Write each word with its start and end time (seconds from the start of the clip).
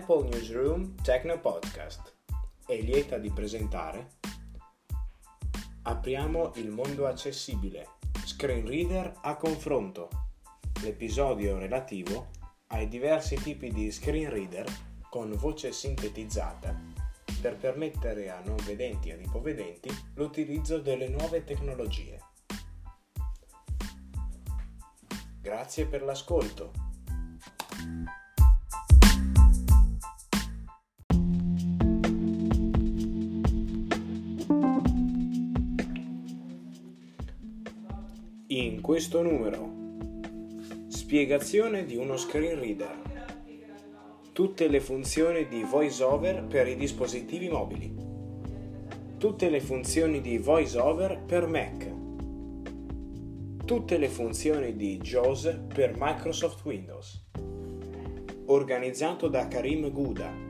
Apple 0.00 0.28
Newsroom 0.30 0.94
Techno 1.02 1.38
Podcast. 1.38 2.14
È 2.64 2.74
lieta 2.74 3.18
di 3.18 3.30
presentare 3.30 4.12
Apriamo 5.82 6.52
il 6.54 6.70
mondo 6.70 7.06
accessibile. 7.06 7.86
Screen 8.24 8.66
Reader 8.66 9.18
a 9.20 9.36
confronto. 9.36 10.08
L'episodio 10.82 11.58
relativo 11.58 12.28
ai 12.68 12.88
diversi 12.88 13.36
tipi 13.36 13.70
di 13.70 13.90
screen 13.90 14.30
reader 14.30 14.64
con 15.10 15.34
voce 15.36 15.70
sintetizzata 15.70 16.74
per 17.42 17.58
permettere 17.58 18.30
a 18.30 18.40
non 18.42 18.56
vedenti 18.64 19.10
e 19.10 19.12
ad 19.12 19.20
ipovedenti 19.20 19.90
l'utilizzo 20.14 20.78
delle 20.78 21.08
nuove 21.08 21.44
tecnologie. 21.44 22.18
Grazie 25.42 25.84
per 25.84 26.02
l'ascolto. 26.02 26.88
Questo 39.00 39.22
numero 39.22 39.78
Spiegazione 40.88 41.86
di 41.86 41.96
uno 41.96 42.18
screen 42.18 42.60
reader. 42.60 43.00
Tutte 44.30 44.68
le 44.68 44.80
funzioni 44.80 45.48
di 45.48 45.62
VoiceOver 45.62 46.44
per 46.44 46.68
i 46.68 46.76
dispositivi 46.76 47.48
mobili. 47.48 47.94
Tutte 49.16 49.48
le 49.48 49.60
funzioni 49.60 50.20
di 50.20 50.36
VoiceOver 50.36 51.18
per 51.24 51.46
Mac. 51.46 51.90
Tutte 53.64 53.96
le 53.96 54.08
funzioni 54.10 54.76
di 54.76 54.98
JAWS 54.98 55.60
per 55.72 55.94
Microsoft 55.96 56.62
Windows. 56.66 57.24
Organizzato 58.48 59.28
da 59.28 59.48
Karim 59.48 59.90
Gouda 59.90 60.49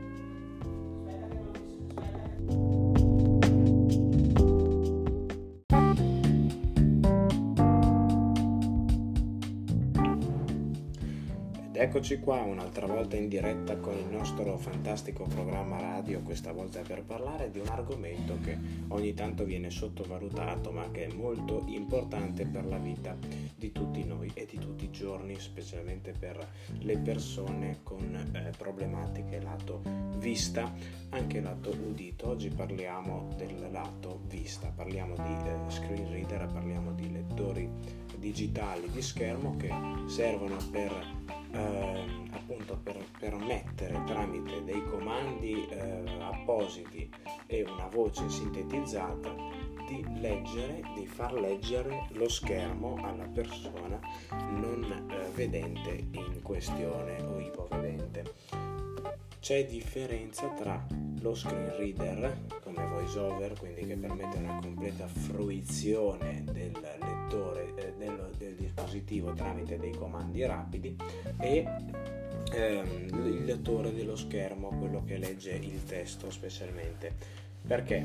Eccoci 11.91 12.19
qua 12.19 12.39
un'altra 12.39 12.87
volta 12.87 13.17
in 13.17 13.27
diretta 13.27 13.75
con 13.75 13.97
il 13.97 14.05
nostro 14.05 14.57
fantastico 14.57 15.25
programma 15.25 15.77
radio, 15.77 16.21
questa 16.21 16.53
volta 16.53 16.79
per 16.79 17.03
parlare 17.03 17.51
di 17.51 17.59
un 17.59 17.67
argomento 17.67 18.37
che 18.41 18.57
ogni 18.87 19.13
tanto 19.13 19.43
viene 19.43 19.69
sottovalutato 19.69 20.71
ma 20.71 20.89
che 20.89 21.07
è 21.07 21.13
molto 21.13 21.65
importante 21.67 22.45
per 22.45 22.65
la 22.65 22.77
vita 22.77 23.17
di 23.57 23.73
tutti 23.73 24.05
noi 24.05 24.31
e 24.33 24.47
di 24.49 24.57
tutti 24.57 24.85
i 24.85 24.89
giorni, 24.89 25.37
specialmente 25.37 26.13
per 26.17 26.47
le 26.79 26.97
persone 26.97 27.79
con 27.83 28.15
eh, 28.35 28.51
problematiche 28.57 29.41
lato 29.41 29.81
vista, 30.15 30.73
anche 31.09 31.41
lato 31.41 31.71
udito. 31.71 32.29
Oggi 32.29 32.47
parliamo 32.47 33.33
del 33.35 33.67
lato 33.69 34.21
vista, 34.29 34.71
parliamo 34.73 35.15
di 35.15 35.49
eh, 35.49 35.69
screen 35.69 36.09
reader, 36.09 36.47
parliamo 36.53 36.93
di 36.93 37.11
lettori 37.11 37.69
digitali 38.17 38.89
di 38.89 39.01
schermo 39.01 39.57
che 39.57 39.69
servono 40.07 40.55
per 40.71 41.40
eh, 41.53 42.03
appunto 42.31 42.77
per 42.81 43.03
permettere 43.19 44.03
tramite 44.05 44.63
dei 44.63 44.83
comandi 44.85 45.67
eh, 45.67 46.03
appositi 46.21 47.09
e 47.47 47.63
una 47.63 47.87
voce 47.87 48.29
sintetizzata 48.29 49.33
di 49.87 50.05
leggere, 50.19 50.81
di 50.95 51.05
far 51.05 51.33
leggere 51.33 52.07
lo 52.11 52.29
schermo 52.29 52.97
alla 53.03 53.27
persona 53.27 53.99
non 54.31 55.07
eh, 55.09 55.29
vedente 55.33 56.07
in 56.11 56.41
questione 56.41 57.21
o 57.21 57.39
ipovedente. 57.39 58.33
C'è 59.39 59.65
differenza 59.65 60.47
tra 60.49 60.85
lo 61.19 61.33
screen 61.33 61.75
reader 61.75 62.60
come 62.73 62.87
voiceover, 62.87 63.57
quindi 63.57 63.85
che 63.85 63.95
permette 63.95 64.37
una 64.37 64.59
completa 64.61 65.07
fruizione 65.07 66.43
del 66.51 66.71
lettore 66.99 67.73
eh, 67.75 67.93
del, 67.97 68.29
del, 68.37 68.55
dispositivo 68.55 69.33
tramite 69.33 69.77
dei 69.77 69.91
comandi 69.91 70.45
rapidi 70.45 70.95
e 71.39 71.65
ehm, 72.53 73.07
il 73.25 73.45
lettore 73.45 73.93
dello 73.93 74.15
schermo, 74.15 74.69
quello 74.69 75.03
che 75.03 75.17
legge 75.17 75.51
il 75.51 75.83
testo 75.83 76.29
specialmente. 76.29 77.39
Perché 77.65 78.03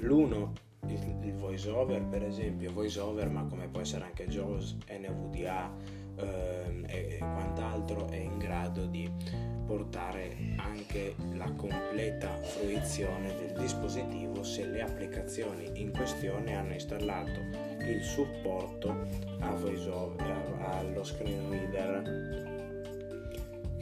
l'uno 0.00 0.52
il, 0.86 1.16
il 1.22 1.34
voiceover 1.34 2.02
per 2.02 2.22
esempio 2.22 2.72
voiceover 2.72 3.28
ma 3.28 3.44
come 3.44 3.66
può 3.68 3.80
essere 3.80 4.04
anche 4.04 4.28
JAWS, 4.28 4.76
NVDA 4.90 5.70
ehm, 6.20 6.84
e 6.88 7.16
quant'altro 7.18 8.08
è 8.08 8.16
in 8.16 8.38
grado 8.38 8.86
di 8.86 9.10
portare 9.66 10.34
anche 10.56 11.14
la 11.34 11.52
completa 11.52 12.40
fruizione 12.40 13.34
del 13.36 13.52
dispositivo 13.58 14.42
se 14.42 14.64
le 14.64 14.80
applicazioni 14.80 15.70
in 15.74 15.92
questione 15.92 16.56
hanno 16.56 16.72
installato 16.72 17.40
il 17.80 18.02
supporto 18.02 18.88
a 19.40 19.50
VoiceOver, 19.50 20.56
allo 20.60 21.04
screen 21.04 21.50
reader 21.50 22.57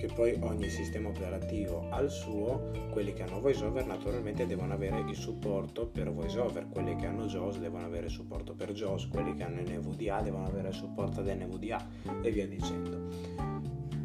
che 0.06 0.14
poi 0.14 0.36
ogni 0.40 0.68
sistema 0.70 1.08
operativo 1.08 1.88
ha 1.90 2.00
il 2.00 2.10
suo, 2.10 2.70
quelli 2.90 3.12
che 3.12 3.24
hanno 3.24 3.40
VoiceOver 3.40 3.86
naturalmente 3.86 4.46
devono 4.46 4.72
avere 4.72 5.00
il 5.00 5.16
supporto 5.16 5.86
per 5.86 6.12
VoiceOver, 6.12 6.68
quelli 6.68 6.94
che 6.96 7.06
hanno 7.06 7.26
JAWS 7.26 7.58
devono 7.58 7.86
avere 7.86 8.06
il 8.06 8.12
supporto 8.12 8.54
per 8.54 8.72
JAWS, 8.72 9.08
quelli 9.08 9.34
che 9.34 9.42
hanno 9.42 9.60
NVDA 9.60 10.20
devono 10.20 10.46
avere 10.46 10.68
il 10.68 10.74
supporto 10.74 11.20
ad 11.20 11.26
NVDA 11.26 11.88
e 12.22 12.30
via 12.30 12.46
dicendo 12.46 13.54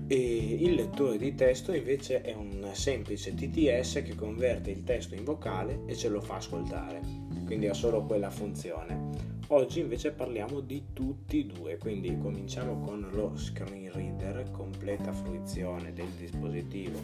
e 0.08 0.58
il 0.60 0.74
lettore 0.74 1.18
di 1.18 1.34
testo 1.36 1.74
invece 1.74 2.22
è 2.22 2.34
un 2.34 2.70
semplice 2.74 3.34
TTS 3.34 4.02
che 4.04 4.14
converte 4.14 4.70
il 4.70 4.84
testo 4.84 5.16
in 5.16 5.24
vocale 5.24 5.84
e 5.86 5.96
ce 5.96 6.10
lo 6.10 6.20
fa 6.20 6.36
ascoltare, 6.36 7.00
quindi 7.46 7.70
ha 7.70 7.74
solo 7.74 8.04
quella 8.04 8.30
funzione. 8.30 9.31
Oggi 9.54 9.82
invece 9.82 10.12
parliamo 10.12 10.62
di 10.62 10.94
tutti 10.94 11.42
e 11.42 11.46
due, 11.46 11.78
quindi 11.78 12.18
cominciamo 12.18 12.80
con 12.80 13.06
lo 13.12 13.36
screen 13.36 13.92
reader, 13.92 14.50
completa 14.50 15.12
fruizione 15.12 15.92
del 15.92 16.08
dispositivo 16.12 16.98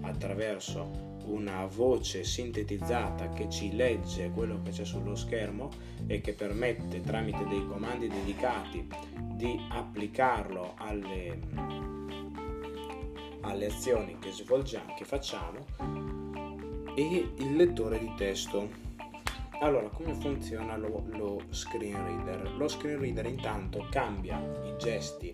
attraverso 0.00 1.18
una 1.26 1.66
voce 1.66 2.24
sintetizzata 2.24 3.28
che 3.28 3.50
ci 3.50 3.76
legge 3.76 4.30
quello 4.30 4.62
che 4.62 4.70
c'è 4.70 4.86
sullo 4.86 5.14
schermo 5.14 5.68
e 6.06 6.22
che 6.22 6.32
permette 6.32 7.02
tramite 7.02 7.46
dei 7.46 7.66
comandi 7.66 8.08
dedicati 8.08 8.88
di 9.34 9.60
applicarlo 9.68 10.72
alle 10.78 11.38
alle 13.42 13.66
azioni 13.66 14.16
che 14.18 14.32
svolgiamo, 14.32 14.94
che 14.94 15.04
facciamo 15.04 15.66
e 16.94 17.32
il 17.36 17.56
lettore 17.56 17.98
di 17.98 18.10
testo. 18.16 18.88
Allora, 19.62 19.88
come 19.90 20.14
funziona 20.14 20.76
lo, 20.78 21.04
lo, 21.08 21.42
screen 21.50 22.02
reader? 22.02 22.56
Lo 22.56 22.66
screen 22.66 22.98
reader 22.98 23.26
intanto 23.26 23.86
cambia 23.90 24.38
i 24.64 24.74
gesti 24.78 25.30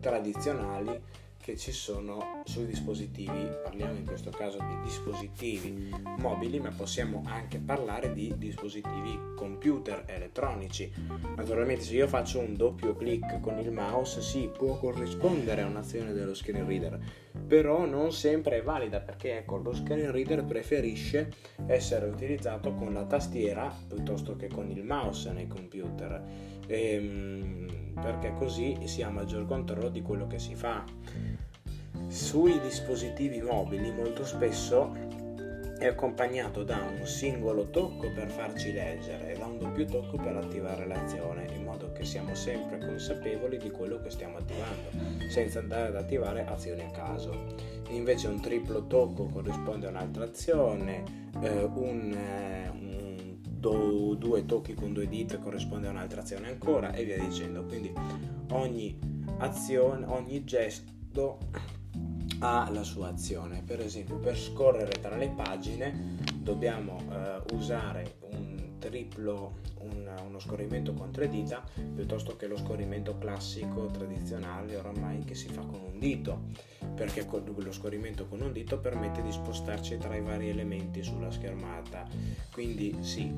tradizionali 0.00 1.02
che 1.40 1.56
ci 1.56 1.72
sono 1.72 2.42
sui 2.44 2.66
dispositivi, 2.66 3.48
parliamo 3.62 3.96
in 3.96 4.04
questo 4.04 4.30
caso 4.30 4.58
di 4.58 4.80
dispositivi 4.82 5.90
mobili, 6.18 6.60
ma 6.60 6.70
possiamo 6.70 7.22
anche 7.26 7.58
parlare 7.58 8.12
di 8.12 8.34
dispositivi 8.36 9.18
computer 9.36 10.04
elettronici. 10.06 10.92
Naturalmente 11.36 11.82
se 11.82 11.94
io 11.94 12.06
faccio 12.06 12.40
un 12.40 12.56
doppio 12.56 12.94
clic 12.94 13.40
con 13.40 13.58
il 13.58 13.72
mouse 13.72 14.20
si 14.20 14.50
può 14.52 14.78
corrispondere 14.78 15.62
a 15.62 15.66
un'azione 15.66 16.12
dello 16.12 16.34
screen 16.34 16.66
reader, 16.66 16.98
però 17.46 17.86
non 17.86 18.12
sempre 18.12 18.58
è 18.58 18.62
valida 18.62 19.00
perché 19.00 19.38
ecco, 19.38 19.56
lo 19.56 19.72
screen 19.72 20.10
reader 20.12 20.44
preferisce 20.44 21.32
essere 21.66 22.06
utilizzato 22.06 22.74
con 22.74 22.92
la 22.92 23.04
tastiera 23.04 23.74
piuttosto 23.88 24.36
che 24.36 24.48
con 24.48 24.70
il 24.70 24.84
mouse 24.84 25.32
nei 25.32 25.46
computer. 25.46 26.58
Ehm, 26.70 27.94
perché 28.00 28.32
così 28.38 28.78
si 28.84 29.02
ha 29.02 29.10
maggior 29.10 29.46
controllo 29.46 29.88
di 29.88 30.02
quello 30.02 30.26
che 30.26 30.38
si 30.38 30.54
fa. 30.54 30.84
Sui 32.06 32.58
dispositivi 32.60 33.40
mobili 33.42 33.90
molto 33.92 34.24
spesso 34.24 34.92
è 35.78 35.86
accompagnato 35.86 36.62
da 36.62 36.76
un 36.76 37.06
singolo 37.06 37.70
tocco 37.70 38.12
per 38.12 38.28
farci 38.30 38.70
leggere 38.70 39.32
e 39.32 39.38
da 39.38 39.46
un 39.46 39.58
doppio 39.58 39.86
tocco 39.86 40.16
per 40.18 40.36
attivare 40.36 40.86
l'azione, 40.86 41.46
in 41.54 41.64
modo 41.64 41.90
che 41.92 42.04
siamo 42.04 42.34
sempre 42.34 42.78
consapevoli 42.78 43.56
di 43.56 43.70
quello 43.70 43.98
che 44.00 44.10
stiamo 44.10 44.36
attivando, 44.36 44.90
senza 45.30 45.58
andare 45.58 45.88
ad 45.88 45.96
attivare 45.96 46.46
azioni 46.46 46.82
a 46.82 46.90
caso. 46.90 47.54
Invece 47.88 48.28
un 48.28 48.40
triplo 48.40 48.86
tocco 48.86 49.24
corrisponde 49.26 49.86
a 49.86 49.90
un'altra 49.90 50.24
azione, 50.24 51.02
eh, 51.40 51.62
un, 51.62 52.12
eh, 52.12 52.68
un 52.68 53.09
do, 53.60 54.14
due 54.14 54.46
tocchi 54.46 54.74
con 54.74 54.92
due 54.92 55.06
dita 55.06 55.38
corrisponde 55.38 55.86
a 55.86 55.90
un'altra 55.90 56.22
azione 56.22 56.48
ancora 56.48 56.92
e 56.92 57.04
via 57.04 57.18
dicendo. 57.18 57.64
Quindi 57.64 57.92
ogni 58.50 58.98
azione, 59.38 60.06
ogni 60.06 60.42
gesto 60.44 61.38
ha 62.40 62.68
la 62.70 62.82
sua 62.82 63.08
azione. 63.08 63.62
Per 63.64 63.80
esempio, 63.80 64.16
per 64.16 64.36
scorrere 64.36 65.00
tra 65.00 65.16
le 65.16 65.28
pagine 65.28 66.16
dobbiamo 66.34 66.98
eh, 67.10 67.54
usare 67.54 68.16
triplo 68.80 69.58
un, 69.80 70.10
uno 70.26 70.40
scorrimento 70.40 70.92
con 70.94 71.12
tre 71.12 71.28
dita 71.28 71.64
piuttosto 71.94 72.34
che 72.34 72.48
lo 72.48 72.56
scorrimento 72.56 73.16
classico 73.18 73.86
tradizionale 73.86 74.76
oramai 74.76 75.22
che 75.24 75.36
si 75.36 75.48
fa 75.48 75.60
con 75.60 75.80
un 75.80 75.98
dito. 76.00 76.48
Perché 76.96 77.24
lo 77.30 77.72
scorrimento 77.72 78.26
con 78.26 78.40
un 78.40 78.52
dito 78.52 78.78
permette 78.80 79.22
di 79.22 79.30
spostarci 79.30 79.98
tra 79.98 80.16
i 80.16 80.20
vari 80.20 80.48
elementi 80.48 81.02
sulla 81.02 81.30
schermata. 81.30 82.08
Quindi 82.52 82.96
sì 83.00 83.32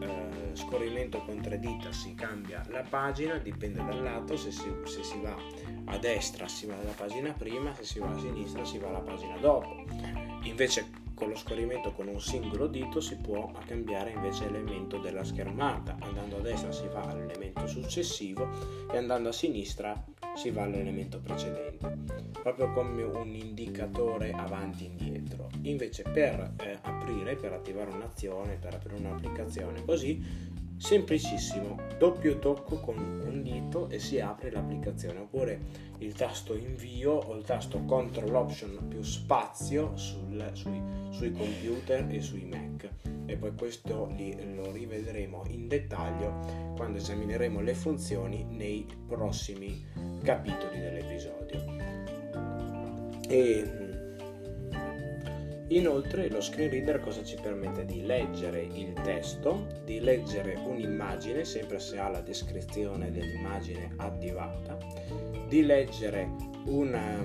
eh, 0.00 0.54
scorrimento 0.54 1.22
con 1.24 1.40
tre 1.40 1.58
dita 1.58 1.92
si 1.92 2.14
cambia 2.14 2.64
la 2.68 2.82
pagina 2.82 3.36
dipende 3.38 3.84
dal 3.84 4.02
lato 4.02 4.36
se 4.36 4.50
si, 4.50 4.72
se 4.84 5.02
si 5.02 5.20
va 5.20 5.36
a 5.86 5.98
destra 5.98 6.48
si 6.48 6.66
va 6.66 6.76
alla 6.76 6.92
pagina 6.92 7.32
prima 7.32 7.74
se 7.74 7.84
si 7.84 7.98
va 7.98 8.10
a 8.10 8.18
sinistra 8.18 8.64
si 8.64 8.78
va 8.78 8.88
alla 8.88 9.00
pagina 9.00 9.36
dopo. 9.38 9.84
Invece 10.44 11.07
con 11.18 11.30
lo 11.30 11.36
scorrimento 11.36 11.92
con 11.92 12.06
un 12.06 12.20
singolo 12.20 12.68
dito 12.68 13.00
si 13.00 13.16
può 13.16 13.50
cambiare 13.66 14.12
invece 14.12 14.48
l'elemento 14.48 14.98
della 14.98 15.24
schermata. 15.24 15.96
Andando 15.98 16.36
a 16.36 16.40
destra 16.40 16.70
si 16.70 16.86
va 16.86 17.02
all'elemento 17.02 17.66
successivo 17.66 18.48
e 18.90 18.96
andando 18.96 19.30
a 19.30 19.32
sinistra 19.32 20.00
si 20.36 20.50
va 20.50 20.62
all'elemento 20.62 21.18
precedente, 21.18 21.98
proprio 22.40 22.70
come 22.70 23.02
un 23.02 23.34
indicatore 23.34 24.30
avanti 24.30 24.84
e 24.84 24.86
indietro. 24.86 25.48
Invece 25.62 26.04
per 26.04 26.54
eh, 26.60 26.78
aprire, 26.82 27.34
per 27.34 27.52
attivare 27.52 27.90
un'azione, 27.90 28.54
per 28.54 28.74
aprire 28.74 28.96
un'applicazione 28.96 29.84
così, 29.84 30.22
Semplicissimo, 30.78 31.76
doppio 31.98 32.38
tocco 32.38 32.78
con 32.78 32.96
un 32.98 33.42
dito 33.42 33.88
e 33.90 33.98
si 33.98 34.20
apre 34.20 34.50
l'applicazione, 34.50 35.18
oppure 35.18 35.60
il 35.98 36.14
tasto 36.14 36.54
invio 36.54 37.12
o 37.12 37.34
il 37.34 37.44
tasto 37.44 37.84
Ctrl 37.84 38.32
Option 38.32 38.86
più 38.88 39.02
spazio 39.02 39.96
sul, 39.96 40.50
sui, 40.52 40.80
sui, 41.10 41.32
computer 41.32 42.06
e 42.08 42.20
sui 42.20 42.44
Mac. 42.44 42.88
E 43.26 43.36
poi 43.36 43.52
questo 43.56 44.06
li, 44.16 44.54
lo 44.54 44.70
rivedremo 44.70 45.42
in 45.48 45.66
dettaglio 45.66 46.74
quando 46.76 46.98
esamineremo 46.98 47.60
le 47.60 47.74
funzioni 47.74 48.44
nei 48.44 48.86
prossimi 49.06 49.84
capitoli 50.22 50.78
dell'episodio. 50.78 51.64
E 53.28 53.87
Inoltre 55.70 56.30
lo 56.30 56.40
screen 56.40 56.70
reader 56.70 56.98
cosa 56.98 57.22
ci 57.22 57.36
permette? 57.40 57.84
Di 57.84 58.06
leggere 58.06 58.62
il 58.62 58.94
testo, 59.04 59.66
di 59.84 60.00
leggere 60.00 60.54
un'immagine, 60.54 61.44
sempre 61.44 61.78
se 61.78 61.98
ha 61.98 62.08
la 62.08 62.22
descrizione 62.22 63.10
dell'immagine 63.10 63.92
attivata, 63.96 64.78
di 65.46 65.62
leggere 65.62 66.30
una, 66.64 67.22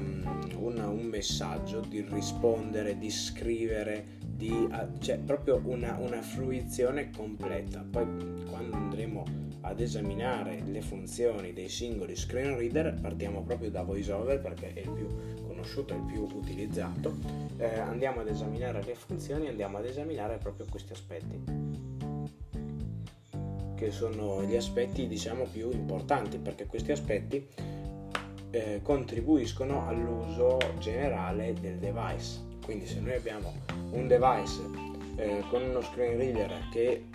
una, 0.57 0.89
un 0.89 1.05
messaggio, 1.05 1.79
di 1.87 2.05
rispondere, 2.09 2.97
di 2.97 3.09
scrivere, 3.09 4.17
di, 4.25 4.67
cioè 4.99 5.19
proprio 5.19 5.61
una, 5.63 5.97
una 6.01 6.21
fruizione 6.21 7.11
completa. 7.15 7.85
Poi 7.89 8.05
quando 8.49 8.75
andremo 8.75 9.23
ad 9.61 9.79
esaminare 9.79 10.61
le 10.65 10.81
funzioni 10.81 11.53
dei 11.53 11.69
singoli 11.69 12.17
screen 12.17 12.57
reader 12.57 12.99
partiamo 12.99 13.43
proprio 13.43 13.71
da 13.71 13.83
VoiceOver 13.83 14.41
perché 14.41 14.73
è 14.73 14.79
il 14.79 14.89
più 14.89 15.07
conosciuto, 15.63 15.93
il 15.93 16.01
più 16.01 16.27
utilizzato, 16.33 17.15
eh, 17.57 17.79
andiamo 17.79 18.19
ad 18.19 18.27
esaminare 18.27 18.83
le 18.83 18.95
funzioni, 18.95 19.47
andiamo 19.47 19.77
ad 19.77 19.85
esaminare 19.85 20.37
proprio 20.37 20.65
questi 20.69 20.91
aspetti, 20.91 21.41
che 23.75 23.91
sono 23.91 24.43
gli 24.43 24.55
aspetti 24.55 25.07
diciamo 25.07 25.45
più 25.45 25.71
importanti, 25.71 26.37
perché 26.37 26.65
questi 26.65 26.91
aspetti 26.91 27.47
eh, 28.51 28.81
contribuiscono 28.83 29.87
all'uso 29.87 30.57
generale 30.79 31.53
del 31.53 31.77
device. 31.77 32.51
Quindi 32.63 32.85
se 32.85 32.99
noi 32.99 33.15
abbiamo 33.15 33.53
un 33.91 34.07
device 34.07 34.61
eh, 35.15 35.43
con 35.49 35.61
uno 35.63 35.81
screen 35.81 36.17
reader 36.17 36.67
che 36.71 37.05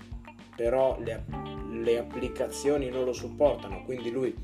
però 0.56 0.98
le, 1.00 1.24
le 1.70 1.98
applicazioni 1.98 2.88
non 2.88 3.04
lo 3.04 3.12
supportano, 3.12 3.84
quindi 3.84 4.10
lui 4.10 4.34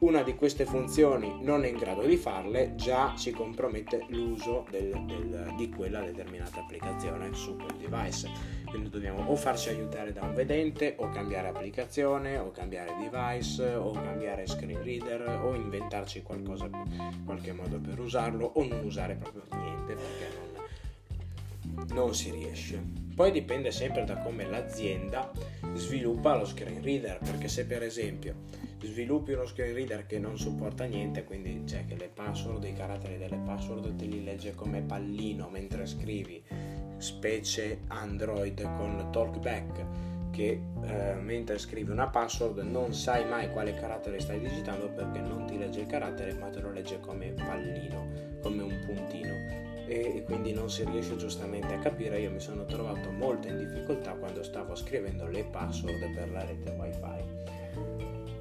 una 0.00 0.22
di 0.22 0.34
queste 0.34 0.64
funzioni 0.64 1.42
non 1.42 1.64
è 1.64 1.68
in 1.68 1.76
grado 1.76 2.06
di 2.06 2.16
farle, 2.16 2.74
già 2.74 3.14
ci 3.16 3.32
compromette 3.32 4.06
l'uso 4.08 4.66
del, 4.70 4.98
del, 5.04 5.52
di 5.56 5.68
quella 5.68 6.00
determinata 6.00 6.60
applicazione 6.60 7.34
su 7.34 7.56
quel 7.56 7.76
device. 7.76 8.30
Quindi 8.64 8.88
dobbiamo 8.88 9.28
o 9.28 9.36
farci 9.36 9.68
aiutare 9.68 10.12
da 10.12 10.22
un 10.22 10.32
vedente, 10.32 10.94
o 10.98 11.10
cambiare 11.10 11.48
applicazione, 11.48 12.38
o 12.38 12.50
cambiare 12.50 12.94
device, 12.98 13.74
o 13.74 13.90
cambiare 13.90 14.46
screen 14.46 14.82
reader, 14.82 15.40
o 15.42 15.54
inventarci 15.54 16.22
qualcosa, 16.22 16.70
qualche 17.24 17.52
modo 17.52 17.78
per 17.78 17.98
usarlo, 17.98 18.52
o 18.54 18.64
non 18.64 18.82
usare 18.84 19.16
proprio 19.16 19.42
niente 19.54 19.94
perché 19.94 20.28
non, 21.74 21.86
non 21.92 22.14
si 22.14 22.30
riesce. 22.30 23.09
Poi 23.20 23.32
dipende 23.32 23.70
sempre 23.70 24.06
da 24.06 24.16
come 24.16 24.46
l'azienda 24.46 25.30
sviluppa 25.74 26.36
lo 26.36 26.46
screen 26.46 26.82
reader, 26.82 27.18
perché 27.18 27.48
se 27.48 27.66
per 27.66 27.82
esempio 27.82 28.34
sviluppi 28.80 29.32
uno 29.32 29.44
screen 29.44 29.74
reader 29.74 30.06
che 30.06 30.18
non 30.18 30.38
supporta 30.38 30.84
niente, 30.84 31.24
quindi 31.24 31.64
c'è 31.66 31.84
che 31.84 31.96
le 31.96 32.08
password, 32.08 32.64
i 32.64 32.72
caratteri 32.72 33.18
delle 33.18 33.36
password 33.44 33.94
te 33.94 34.06
li 34.06 34.24
legge 34.24 34.54
come 34.54 34.80
pallino 34.80 35.50
mentre 35.50 35.84
scrivi, 35.84 36.42
specie 36.96 37.80
Android 37.88 38.62
con 38.78 39.08
Talkback 39.12 40.30
che 40.30 40.62
eh, 40.82 41.14
mentre 41.20 41.58
scrivi 41.58 41.90
una 41.90 42.08
password 42.08 42.60
non 42.60 42.94
sai 42.94 43.28
mai 43.28 43.50
quale 43.50 43.74
carattere 43.74 44.18
stai 44.18 44.40
digitando 44.40 44.88
perché 44.88 45.20
non 45.20 45.44
ti 45.44 45.58
legge 45.58 45.80
il 45.80 45.86
carattere 45.86 46.32
ma 46.32 46.48
te 46.48 46.60
lo 46.60 46.72
legge 46.72 46.98
come 47.00 47.32
pallino, 47.32 48.38
come 48.40 48.62
un 48.62 48.80
puntino 48.86 49.60
e 49.90 50.22
quindi 50.24 50.52
non 50.52 50.70
si 50.70 50.84
riesce 50.84 51.16
giustamente 51.16 51.74
a 51.74 51.78
capire. 51.78 52.20
Io 52.20 52.30
mi 52.30 52.40
sono 52.40 52.64
trovato 52.64 53.10
molto 53.10 53.48
in 53.48 53.58
difficoltà 53.58 54.12
quando 54.12 54.42
stavo 54.44 54.76
scrivendo 54.76 55.26
le 55.26 55.44
password 55.44 56.14
per 56.14 56.30
la 56.30 56.44
rete 56.44 56.70
wifi 56.78 57.60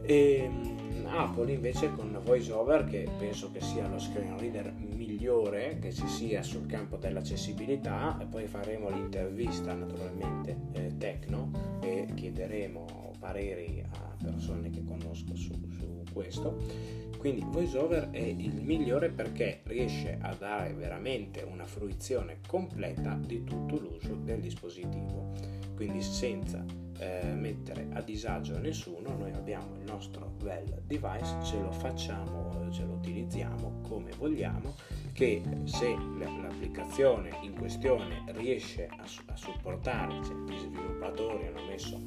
e 0.09 0.49
mm, 0.49 1.05
Apple 1.05 1.51
invece 1.51 1.91
con 1.91 2.19
VoiceOver, 2.23 2.85
che 2.85 3.07
penso 3.19 3.51
che 3.51 3.61
sia 3.61 3.87
lo 3.87 3.99
screen 3.99 4.39
reader 4.39 4.73
migliore 4.75 5.77
che 5.79 5.93
ci 5.93 6.07
sia 6.07 6.41
sul 6.41 6.65
campo 6.65 6.97
dell'accessibilità, 6.97 8.17
e 8.19 8.25
poi 8.25 8.47
faremo 8.47 8.89
l'intervista 8.89 9.71
naturalmente 9.75 10.57
eh, 10.71 10.97
tecno 10.97 11.51
e 11.81 12.07
chiederemo 12.15 13.13
pareri 13.19 13.83
a 13.87 14.15
persone 14.23 14.71
che 14.71 14.83
conosco 14.83 15.35
su, 15.35 15.53
su 15.77 16.03
questo. 16.11 17.08
Quindi 17.19 17.43
VoiceOver 17.45 18.11
è 18.11 18.21
il 18.21 18.63
migliore 18.63 19.09
perché 19.09 19.59
riesce 19.65 20.17
a 20.21 20.33
dare 20.35 20.71
veramente 20.73 21.41
una 21.41 21.65
fruizione 21.65 22.39
completa 22.47 23.19
di 23.21 23.43
tutto 23.43 23.77
l'uso 23.77 24.15
del 24.15 24.39
dispositivo. 24.39 25.33
Quindi 25.75 26.01
senza 26.01 26.63
eh, 26.97 27.33
mettere 27.33 27.89
a 27.91 28.01
disagio 28.01 28.57
nessuno, 28.57 29.17
noi 29.17 29.33
abbiamo 29.33 29.75
il 29.75 29.83
nostro 29.83 30.31
bel 30.41 30.81
device, 30.85 31.43
ce 31.43 31.59
lo 31.59 31.73
facciamo, 31.73 32.71
ce 32.71 32.85
lo 32.85 32.93
utilizziamo 32.93 33.81
come 33.81 34.11
vogliamo, 34.17 34.73
che 35.11 35.41
se 35.65 35.93
l'applicazione 36.17 37.31
in 37.43 37.53
questione 37.53 38.23
riesce 38.27 38.87
a, 38.87 39.03
a 39.25 39.35
supportare, 39.35 40.23
cioè 40.23 40.35
gli 40.47 40.57
sviluppatori 40.57 41.47
hanno 41.47 41.65
messo, 41.65 42.01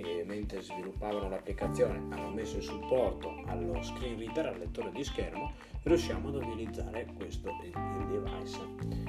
eh, 0.00 0.24
mentre 0.24 0.60
sviluppavano 0.62 1.28
l'applicazione, 1.28 1.98
hanno 2.10 2.30
messo 2.30 2.56
il 2.56 2.62
supporto 2.62 3.42
allo 3.46 3.82
screen 3.82 4.18
reader, 4.18 4.46
al 4.46 4.58
lettore 4.58 4.90
di 4.92 5.04
schermo, 5.04 5.52
riusciamo 5.82 6.28
ad 6.28 6.34
utilizzare 6.34 7.06
questo 7.16 7.50
il, 7.64 7.72
device. 8.08 9.08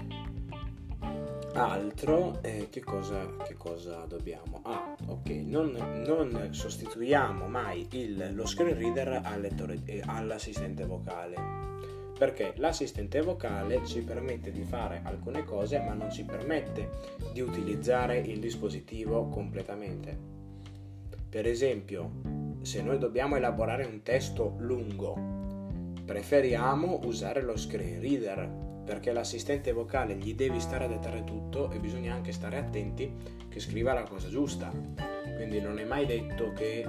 Altro 1.53 2.41
eh, 2.43 2.67
che, 2.69 2.81
cosa, 2.81 3.35
che, 3.43 3.55
cosa, 3.55 4.05
dobbiamo? 4.05 4.61
Ah 4.63 4.95
ok 5.07 5.29
non, 5.29 5.71
non 6.05 6.49
sostituiamo 6.51 7.47
mai 7.47 7.87
il, 7.91 8.33
lo 8.33 8.45
screen 8.45 8.77
reader 8.77 9.21
al 9.23 9.41
lettore, 9.41 9.81
eh, 9.85 10.01
all'assistente 10.05 10.85
vocale 10.85 11.61
perché 12.21 12.53
l'assistente 12.57 13.19
vocale 13.21 13.83
ci 13.83 14.01
permette 14.01 14.51
di 14.51 14.61
fare 14.63 15.01
alcune 15.03 15.43
cose 15.43 15.79
ma 15.79 15.93
non 15.93 16.11
ci 16.11 16.23
permette 16.23 16.89
di 17.33 17.41
utilizzare 17.41 18.19
il 18.19 18.39
dispositivo 18.39 19.27
completamente 19.27 20.40
per 21.31 21.47
esempio 21.47 22.59
se 22.61 22.81
noi 22.81 22.97
dobbiamo 22.97 23.37
elaborare 23.37 23.85
un 23.85 24.01
testo 24.03 24.55
lungo 24.59 25.15
preferiamo 26.05 26.99
usare 27.05 27.41
lo 27.41 27.55
screen 27.55 28.01
reader 28.01 28.49
perché 28.83 29.13
l'assistente 29.13 29.71
vocale 29.71 30.15
gli 30.15 30.35
devi 30.35 30.59
stare 30.59 30.83
a 30.83 30.87
dettare 30.89 31.23
tutto 31.23 31.71
e 31.71 31.79
bisogna 31.79 32.13
anche 32.13 32.33
stare 32.33 32.57
attenti 32.57 33.09
che 33.47 33.59
scriva 33.61 33.93
la 33.93 34.03
cosa 34.03 34.27
giusta. 34.27 34.69
Quindi 35.35 35.61
non 35.61 35.79
è 35.79 35.85
mai 35.85 36.05
detto 36.05 36.51
che 36.51 36.85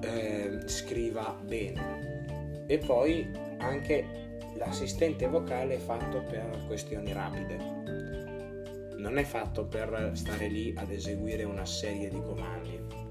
eh, 0.00 0.60
scriva 0.64 1.36
bene. 1.44 2.64
E 2.66 2.78
poi 2.78 3.28
anche 3.58 4.38
l'assistente 4.56 5.26
vocale 5.26 5.74
è 5.74 5.78
fatto 5.78 6.22
per 6.22 6.64
questioni 6.66 7.12
rapide. 7.12 7.56
Non 8.96 9.18
è 9.18 9.24
fatto 9.24 9.66
per 9.66 10.12
stare 10.14 10.48
lì 10.48 10.72
ad 10.74 10.90
eseguire 10.90 11.44
una 11.44 11.66
serie 11.66 12.08
di 12.08 12.22
comandi 12.22 13.03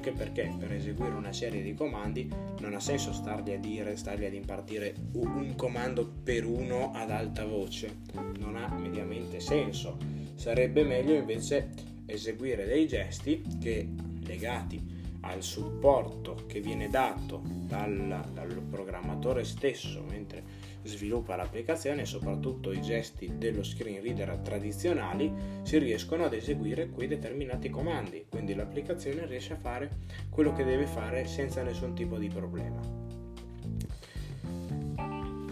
anche 0.00 0.12
perché 0.12 0.50
per 0.58 0.72
eseguire 0.72 1.12
una 1.12 1.32
serie 1.32 1.62
di 1.62 1.74
comandi 1.74 2.26
non 2.60 2.72
ha 2.72 2.80
senso 2.80 3.12
stargli 3.12 3.52
a 3.52 3.58
dire, 3.58 3.96
stargli 3.96 4.24
ad 4.24 4.32
impartire 4.32 4.94
un 5.12 5.54
comando 5.56 6.10
per 6.24 6.46
uno 6.46 6.90
ad 6.94 7.10
alta 7.10 7.44
voce, 7.44 7.98
non 8.38 8.56
ha 8.56 8.66
mediamente 8.74 9.40
senso. 9.40 9.98
Sarebbe 10.36 10.84
meglio 10.84 11.12
invece 11.12 11.68
eseguire 12.06 12.64
dei 12.64 12.88
gesti 12.88 13.42
che 13.60 13.86
legati 14.22 14.82
al 15.20 15.42
supporto 15.42 16.46
che 16.46 16.60
viene 16.60 16.88
dato 16.88 17.42
dal, 17.44 18.24
dal 18.32 18.62
programmatore 18.70 19.44
stesso 19.44 20.02
mentre 20.08 20.42
sviluppa 20.82 21.36
l'applicazione 21.36 22.02
e 22.02 22.06
soprattutto 22.06 22.72
i 22.72 22.80
gesti 22.80 23.32
dello 23.36 23.62
screen 23.62 24.02
reader 24.02 24.38
tradizionali 24.42 25.32
si 25.62 25.78
riescono 25.78 26.24
ad 26.24 26.32
eseguire 26.32 26.88
quei 26.88 27.08
determinati 27.08 27.68
comandi, 27.70 28.26
quindi 28.28 28.54
l'applicazione 28.54 29.26
riesce 29.26 29.54
a 29.54 29.58
fare 29.58 29.98
quello 30.30 30.52
che 30.52 30.64
deve 30.64 30.86
fare 30.86 31.26
senza 31.26 31.62
nessun 31.62 31.94
tipo 31.94 32.18
di 32.18 32.28
problema. 32.28 32.80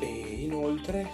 E 0.01 0.07
inoltre, 0.07 1.09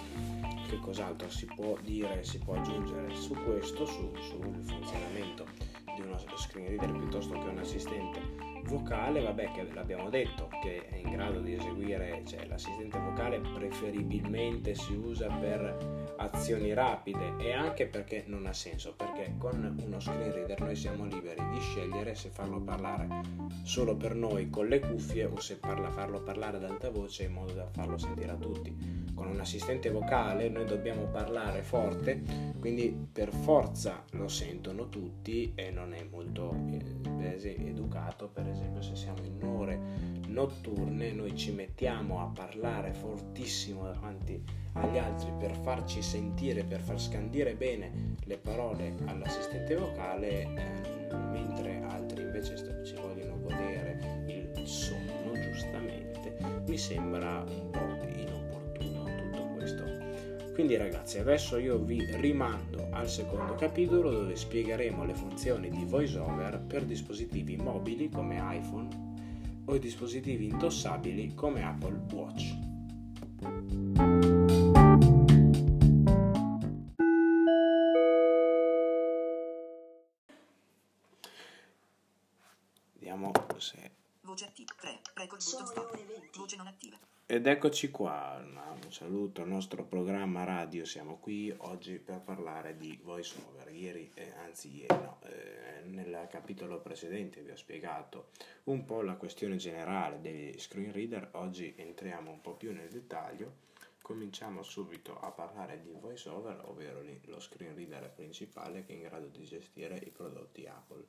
che 0.68 0.78
cos'altro 0.78 1.28
si 1.30 1.46
può 1.46 1.76
dire, 1.82 2.22
si 2.22 2.38
può 2.38 2.54
aggiungere 2.54 3.14
su 3.14 3.34
questo, 3.44 3.86
su, 3.86 4.12
sul 4.20 4.62
funzionamento 4.62 5.46
di 5.94 6.02
uno 6.02 6.18
screen 6.36 6.68
reader 6.68 6.92
piuttosto 6.92 7.38
che 7.38 7.48
un 7.48 7.58
assistente 7.58 8.53
vocale, 8.64 9.20
vabbè 9.20 9.52
che 9.52 9.68
l'abbiamo 9.72 10.10
detto, 10.10 10.48
che 10.62 10.88
è 10.88 10.96
in 10.96 11.10
grado 11.10 11.40
di 11.40 11.54
eseguire, 11.54 12.22
cioè 12.26 12.46
l'assistente 12.46 12.98
vocale 12.98 13.40
preferibilmente 13.40 14.74
si 14.74 14.94
usa 14.94 15.28
per 15.28 16.14
azioni 16.16 16.72
rapide 16.72 17.34
e 17.38 17.52
anche 17.52 17.86
perché 17.86 18.24
non 18.26 18.46
ha 18.46 18.52
senso, 18.52 18.94
perché 18.94 19.34
con 19.38 19.76
uno 19.84 20.00
screen 20.00 20.32
reader 20.32 20.60
noi 20.60 20.76
siamo 20.76 21.04
liberi 21.04 21.42
di 21.52 21.60
scegliere 21.60 22.14
se 22.14 22.28
farlo 22.30 22.60
parlare 22.60 23.22
solo 23.62 23.96
per 23.96 24.14
noi 24.14 24.50
con 24.50 24.66
le 24.66 24.80
cuffie 24.80 25.24
o 25.24 25.38
se 25.40 25.56
parla, 25.56 25.90
farlo 25.90 26.22
parlare 26.22 26.56
ad 26.56 26.64
alta 26.64 26.90
voce 26.90 27.24
in 27.24 27.32
modo 27.32 27.52
da 27.52 27.66
farlo 27.70 27.98
sentire 27.98 28.32
a 28.32 28.36
tutti. 28.36 29.02
Con 29.14 29.28
un 29.28 29.40
assistente 29.40 29.90
vocale 29.90 30.48
noi 30.48 30.64
dobbiamo 30.64 31.06
parlare 31.06 31.62
forte, 31.62 32.20
quindi 32.58 32.94
per 33.12 33.32
forza 33.32 34.02
lo 34.12 34.28
sentono 34.28 34.88
tutti 34.88 35.52
e 35.54 35.70
non 35.70 35.92
è 35.92 36.04
molto 36.10 36.54
eh, 36.70 37.56
educato 37.66 38.28
per 38.28 38.46
esempio 38.54 38.82
se 38.82 38.96
siamo 38.96 39.22
in 39.24 39.42
ore 39.44 40.14
notturne 40.28 41.12
noi 41.12 41.36
ci 41.36 41.52
mettiamo 41.52 42.20
a 42.20 42.26
parlare 42.26 42.92
fortissimo 42.92 43.84
davanti 43.84 44.42
agli 44.72 44.98
altri 44.98 45.32
per 45.38 45.56
farci 45.56 46.02
sentire, 46.02 46.64
per 46.64 46.80
far 46.80 47.00
scandire 47.00 47.54
bene 47.54 48.16
le 48.24 48.36
parole 48.36 48.94
all'assistente 49.04 49.76
vocale, 49.76 50.42
eh, 50.42 51.14
mentre 51.30 51.82
altri 51.82 52.22
invece 52.22 52.56
ci 52.84 52.94
vogliono 52.94 53.38
godere 53.40 54.24
il 54.26 54.66
sonno 54.66 55.32
giustamente, 55.40 56.36
mi 56.66 56.76
sembra 56.76 57.44
un 57.46 57.70
po' 57.70 58.18
inopportuno 58.18 59.04
tutto 59.04 59.48
questo. 59.54 60.03
Quindi 60.54 60.76
ragazzi, 60.76 61.18
adesso 61.18 61.58
io 61.58 61.78
vi 61.78 61.98
rimando 62.20 62.86
al 62.92 63.08
secondo 63.08 63.56
capitolo 63.56 64.12
dove 64.12 64.36
spiegheremo 64.36 65.04
le 65.04 65.12
funzioni 65.12 65.68
di 65.68 65.84
VoiceOver 65.84 66.60
per 66.60 66.84
dispositivi 66.84 67.56
mobili 67.56 68.08
come 68.08 68.36
iPhone 68.56 69.62
o 69.66 69.76
dispositivi 69.78 70.46
indossabili 70.46 71.34
come 71.34 71.64
Apple 71.64 72.00
Watch. 72.12 72.54
Vediamo 82.92 83.32
se... 83.58 83.90
Voce 84.20 84.44
attiva 84.44 84.72
3, 84.80 85.00
prego 85.14 85.34
il 85.34 85.42
button 85.44 85.66
stop. 85.66 86.36
Voce 86.36 86.56
non 86.56 86.68
attiva. 86.68 86.96
Ed 87.26 87.46
eccoci 87.46 87.90
qua, 87.90 88.38
un 88.38 88.92
saluto 88.92 89.40
al 89.40 89.48
nostro 89.48 89.82
programma 89.82 90.44
radio, 90.44 90.84
siamo 90.84 91.16
qui 91.16 91.50
oggi 91.56 91.98
per 91.98 92.20
parlare 92.20 92.76
di 92.76 93.00
voice 93.02 93.36
over. 93.48 93.72
Ieri, 93.72 94.10
eh, 94.12 94.34
anzi 94.44 94.80
ieri 94.80 94.94
no, 94.94 95.20
eh, 95.22 95.84
nel 95.86 96.26
capitolo 96.28 96.80
precedente 96.80 97.40
vi 97.40 97.50
ho 97.50 97.56
spiegato 97.56 98.28
un 98.64 98.84
po' 98.84 99.00
la 99.00 99.14
questione 99.14 99.56
generale 99.56 100.20
degli 100.20 100.58
screen 100.58 100.92
reader, 100.92 101.30
oggi 101.32 101.72
entriamo 101.74 102.30
un 102.30 102.42
po' 102.42 102.56
più 102.56 102.74
nel 102.74 102.90
dettaglio. 102.90 103.62
Cominciamo 104.02 104.62
subito 104.62 105.18
a 105.18 105.30
parlare 105.30 105.80
di 105.80 105.96
voice 105.98 106.28
over, 106.28 106.60
ovvero 106.66 107.02
lo 107.22 107.40
screen 107.40 107.74
reader 107.74 108.10
principale 108.10 108.84
che 108.84 108.92
è 108.92 108.96
in 108.96 109.00
grado 109.00 109.28
di 109.28 109.44
gestire 109.44 109.96
i 109.96 110.10
prodotti 110.10 110.66
Apple 110.66 111.06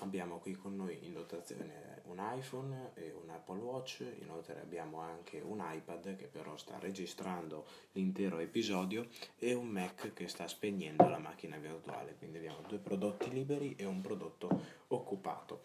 abbiamo 0.00 0.38
qui 0.38 0.54
con 0.54 0.76
noi 0.76 0.98
in 1.02 1.12
dotazione 1.12 2.00
un 2.04 2.20
iPhone 2.36 2.90
e 2.94 3.12
un 3.12 3.30
Apple 3.30 3.58
Watch, 3.58 4.04
inoltre 4.20 4.60
abbiamo 4.60 5.00
anche 5.00 5.40
un 5.40 5.62
iPad 5.64 6.16
che 6.16 6.26
però 6.26 6.56
sta 6.56 6.78
registrando 6.78 7.66
l'intero 7.92 8.38
episodio 8.38 9.06
e 9.38 9.54
un 9.54 9.68
Mac 9.68 10.12
che 10.12 10.28
sta 10.28 10.46
spegnendo 10.46 11.08
la 11.08 11.18
macchina 11.18 11.56
virtuale, 11.56 12.14
quindi 12.16 12.38
abbiamo 12.38 12.60
due 12.66 12.78
prodotti 12.78 13.30
liberi 13.30 13.74
e 13.76 13.84
un 13.84 14.00
prodotto 14.00 14.48
occupato. 14.88 15.62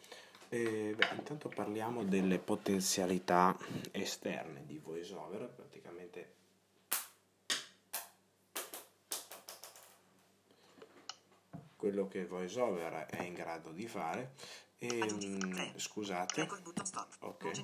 E, 0.50 0.93
beh, 0.96 1.15
intanto 1.17 1.50
parliamo 1.50 2.05
delle 2.05 2.39
potenzialità 2.39 3.57
esterne 3.91 4.63
di 4.65 4.77
VoiceOver, 4.77 5.50
praticamente 5.50 6.36
quello 11.88 12.08
che 12.10 12.25
VoiceOver 12.25 13.06
è 13.06 13.24
in 13.24 13.34
grado 13.34 13.72
di 13.72 13.88
fare. 13.88 14.34
E, 14.77 15.12
mh, 15.12 15.77
scusate, 15.77 16.41
ok, 17.22 17.62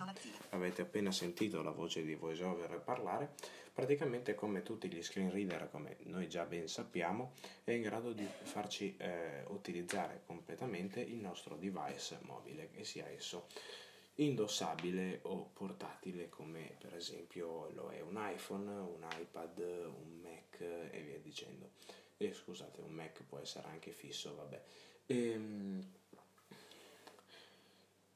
avete 0.49 0.81
appena 0.81 1.11
sentito 1.11 1.61
la 1.61 1.71
voce 1.71 2.03
di 2.03 2.15
VoiceOver 2.15 2.79
parlare. 2.79 3.33
Praticamente, 3.73 4.33
come 4.33 4.63
tutti 4.63 4.87
gli 4.87 5.01
screen 5.03 5.29
reader, 5.29 5.69
come 5.69 5.97
noi 6.03 6.29
già 6.29 6.45
ben 6.45 6.67
sappiamo, 6.67 7.33
è 7.65 7.71
in 7.71 7.81
grado 7.81 8.13
di 8.13 8.25
farci 8.43 8.95
eh, 8.97 9.43
utilizzare 9.47 10.21
completamente 10.25 11.01
il 11.01 11.17
nostro 11.17 11.55
device 11.55 12.19
mobile, 12.21 12.69
che 12.71 12.85
sia 12.85 13.07
esso 13.09 13.47
indossabile 14.15 15.19
o 15.23 15.49
portatile 15.53 16.29
come 16.29 16.75
per 16.79 16.93
esempio 16.93 17.69
lo 17.71 17.89
è 17.89 17.99
un 17.99 18.15
iPhone, 18.15 18.69
un 18.69 19.05
iPad, 19.19 19.57
un 19.57 20.19
Mac 20.21 20.61
e 20.61 21.01
via 21.01 21.17
dicendo 21.17 21.71
e 22.25 22.33
scusate 22.33 22.81
un 22.81 22.91
Mac 22.91 23.23
può 23.23 23.39
essere 23.39 23.67
anche 23.67 23.91
fisso 23.91 24.35
vabbè. 24.35 24.61
Ehm, 25.07 25.91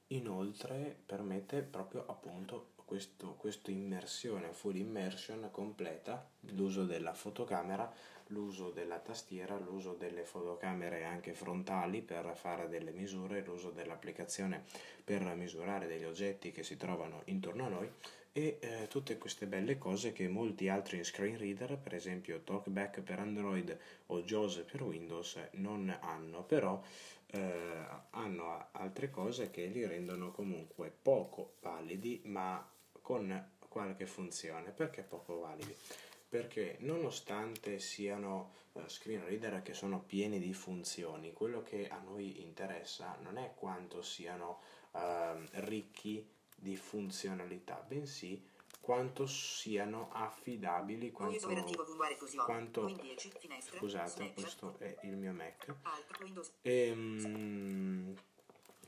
inoltre 0.08 0.98
permette 1.06 1.62
proprio 1.62 2.06
appunto 2.08 2.76
questo, 2.88 3.36
questa 3.36 3.70
immersione 3.70 4.54
full 4.54 4.78
immersion 4.78 5.50
completa 5.52 6.26
l'uso 6.52 6.86
della 6.86 7.14
fotocamera 7.14 7.94
l'uso 8.28 8.70
della 8.70 9.00
tastiera 9.00 9.58
l'uso 9.58 9.94
delle 9.94 10.24
fotocamere 10.24 11.04
anche 11.04 11.34
frontali 11.34 12.02
per 12.02 12.32
fare 12.36 12.70
delle 12.70 12.92
misure 12.92 13.44
l'uso 13.44 13.72
dell'applicazione 13.72 14.64
per 15.04 15.22
misurare 15.36 15.86
degli 15.86 16.06
oggetti 16.06 16.52
che 16.52 16.64
si 16.64 16.78
trovano 16.78 17.24
intorno 17.26 17.66
a 17.66 17.70
noi 17.70 17.92
e 18.32 18.58
eh, 18.62 18.88
tutte 18.88 19.18
queste 19.18 19.48
belle 19.48 19.78
cose 19.78 20.14
che 20.14 20.28
molti 20.28 20.70
altri 20.70 21.04
screen 21.04 21.40
reader, 21.40 21.76
per 21.76 21.96
esempio 21.96 22.40
TalkBack 22.42 23.02
per 23.02 23.18
Android 23.18 23.76
o 24.06 24.22
JAWS 24.22 24.64
per 24.72 24.84
Windows, 24.84 25.40
non 25.54 25.90
hanno, 26.02 26.44
però 26.44 26.80
eh, 27.32 27.86
hanno 28.12 28.68
altre 28.74 29.10
cose 29.10 29.50
che 29.50 29.66
li 29.66 29.84
rendono 29.88 30.30
comunque 30.32 30.94
poco 31.02 31.56
validi, 31.62 32.22
ma 32.26 32.64
con 33.08 33.52
qualche 33.70 34.06
funzione. 34.06 34.72
Perché 34.72 35.02
poco 35.02 35.40
validi? 35.40 35.74
Perché 36.28 36.76
nonostante 36.82 37.80
siano 37.80 38.52
uh, 38.74 38.86
screen 38.86 39.24
reader 39.24 39.62
che 39.62 39.74
sono 39.74 40.02
pieni 40.02 40.40
di 40.40 40.54
funzioni, 40.54 41.32
quello 41.32 41.64
che 41.64 41.88
a 41.88 42.00
noi 42.00 42.42
interessa 42.42 43.18
non 43.22 43.38
è 43.38 43.54
quanto 43.56 44.02
siano 44.02 44.60
uh, 44.92 45.00
ricchi 45.52 46.30
di 46.54 46.76
funzionalità, 46.76 47.82
bensì 47.88 48.46
quanto 48.82 49.26
siano 49.26 50.10
affidabili, 50.12 51.10
quanto, 51.12 51.48
quanto 52.46 52.94
scusate, 53.60 54.34
questo 54.34 54.76
è 54.80 54.98
il 55.04 55.16
mio 55.16 55.32
Mac, 55.32 55.74
e, 56.62 56.92
um, 56.92 58.14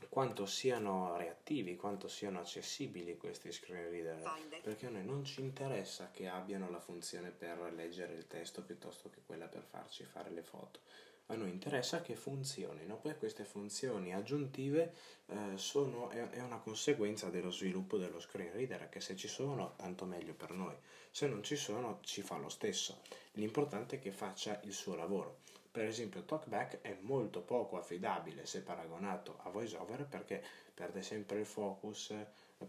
quanto 0.10 0.48
siano 0.48 1.16
reattivi, 1.18 1.76
quanto 1.76 2.08
siano 2.08 2.40
accessibili 2.40 3.16
questi 3.16 3.52
screen 3.52 3.92
reader, 3.92 4.22
perché 4.64 4.88
a 4.88 4.90
noi 4.90 5.06
non 5.06 5.24
ci 5.24 5.40
interessa 5.42 6.10
che 6.12 6.28
abbiano 6.28 6.70
la 6.72 6.80
funzione 6.80 7.30
per 7.30 7.72
leggere 7.74 8.14
il 8.14 8.28
testo 8.28 8.64
piuttosto 8.64 9.10
che 9.10 9.22
quella 9.26 9.48
per 9.48 9.64
farci 9.64 10.04
fare 10.04 10.32
le 10.32 10.42
foto. 10.42 10.80
A 11.28 11.36
noi 11.36 11.52
interessa 11.52 12.02
che 12.02 12.16
funzionino, 12.16 12.98
poi 12.98 13.16
queste 13.16 13.44
funzioni 13.44 14.16
aggiuntive 14.16 14.94
eh, 15.28 15.58
sono, 15.58 16.10
è, 16.10 16.28
è, 16.30 16.42
una 16.42 16.58
conseguenza 16.58 17.30
dello 17.30 17.52
sviluppo 17.52 17.98
dello 17.98 18.20
screen 18.20 18.52
reader, 18.52 18.90
che 18.90 19.00
se 19.00 19.16
ci 19.16 19.28
sono 19.28 19.76
tanto 19.76 20.06
meglio 20.06 20.34
per 20.34 20.50
noi, 20.50 20.76
se 21.12 21.28
non 21.28 21.44
ci 21.44 21.56
sono 21.56 22.00
ci 22.02 22.24
fa 22.24 22.38
lo 22.38 22.50
stesso, 22.50 23.02
l'importante 23.34 23.98
è 23.98 24.00
che 24.00 24.12
faccia 24.12 24.60
il 24.64 24.74
suo 24.74 24.96
lavoro. 24.96 25.42
Per 25.72 25.86
esempio 25.86 26.24
TalkBack 26.24 26.82
è 26.82 26.98
molto 27.02 27.42
poco 27.42 27.78
affidabile 27.78 28.46
se 28.48 28.62
paragonato 28.62 29.38
a 29.44 29.50
VoiceOver 29.50 30.06
perché 30.06 30.44
perde 30.74 31.04
sempre 31.04 31.40
il 31.40 31.46
focus, 31.46 32.14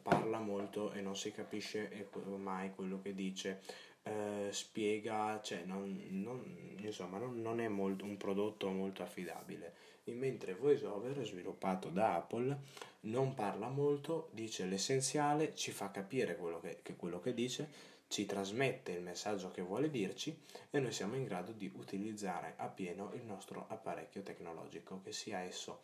parla 0.02 0.38
molto 0.38 0.92
e 0.92 1.00
non 1.00 1.16
si 1.16 1.32
capisce 1.32 2.08
mai 2.36 2.74
quello 2.74 3.00
che 3.00 3.14
dice. 3.14 3.60
Eh, 4.02 4.48
spiega, 4.50 5.40
cioè 5.42 5.64
non, 5.64 5.98
non, 6.10 6.76
insomma, 6.78 7.18
non, 7.18 7.40
non 7.40 7.60
è 7.60 7.68
molto, 7.68 8.04
un 8.04 8.16
prodotto 8.16 8.68
molto 8.68 9.02
affidabile. 9.02 9.88
Mentre 10.04 10.54
VoiceOver, 10.54 11.24
sviluppato 11.24 11.88
da 11.88 12.16
Apple, 12.16 12.58
non 13.02 13.34
parla 13.34 13.68
molto, 13.68 14.28
dice 14.32 14.64
l'essenziale, 14.66 15.54
ci 15.54 15.70
fa 15.70 15.90
capire 15.90 16.36
quello 16.36 16.58
che, 16.58 16.80
che 16.82 16.96
quello 16.96 17.20
che 17.20 17.32
dice, 17.32 17.68
ci 18.10 18.26
trasmette 18.26 18.90
il 18.90 19.02
messaggio 19.02 19.52
che 19.52 19.62
vuole 19.62 19.88
dirci 19.88 20.36
e 20.68 20.80
noi 20.80 20.90
siamo 20.90 21.14
in 21.14 21.22
grado 21.22 21.52
di 21.52 21.70
utilizzare 21.76 22.54
a 22.56 22.66
pieno 22.66 23.12
il 23.14 23.22
nostro 23.22 23.66
apparecchio 23.68 24.22
tecnologico, 24.22 25.00
che 25.00 25.12
sia 25.12 25.38
esso 25.38 25.82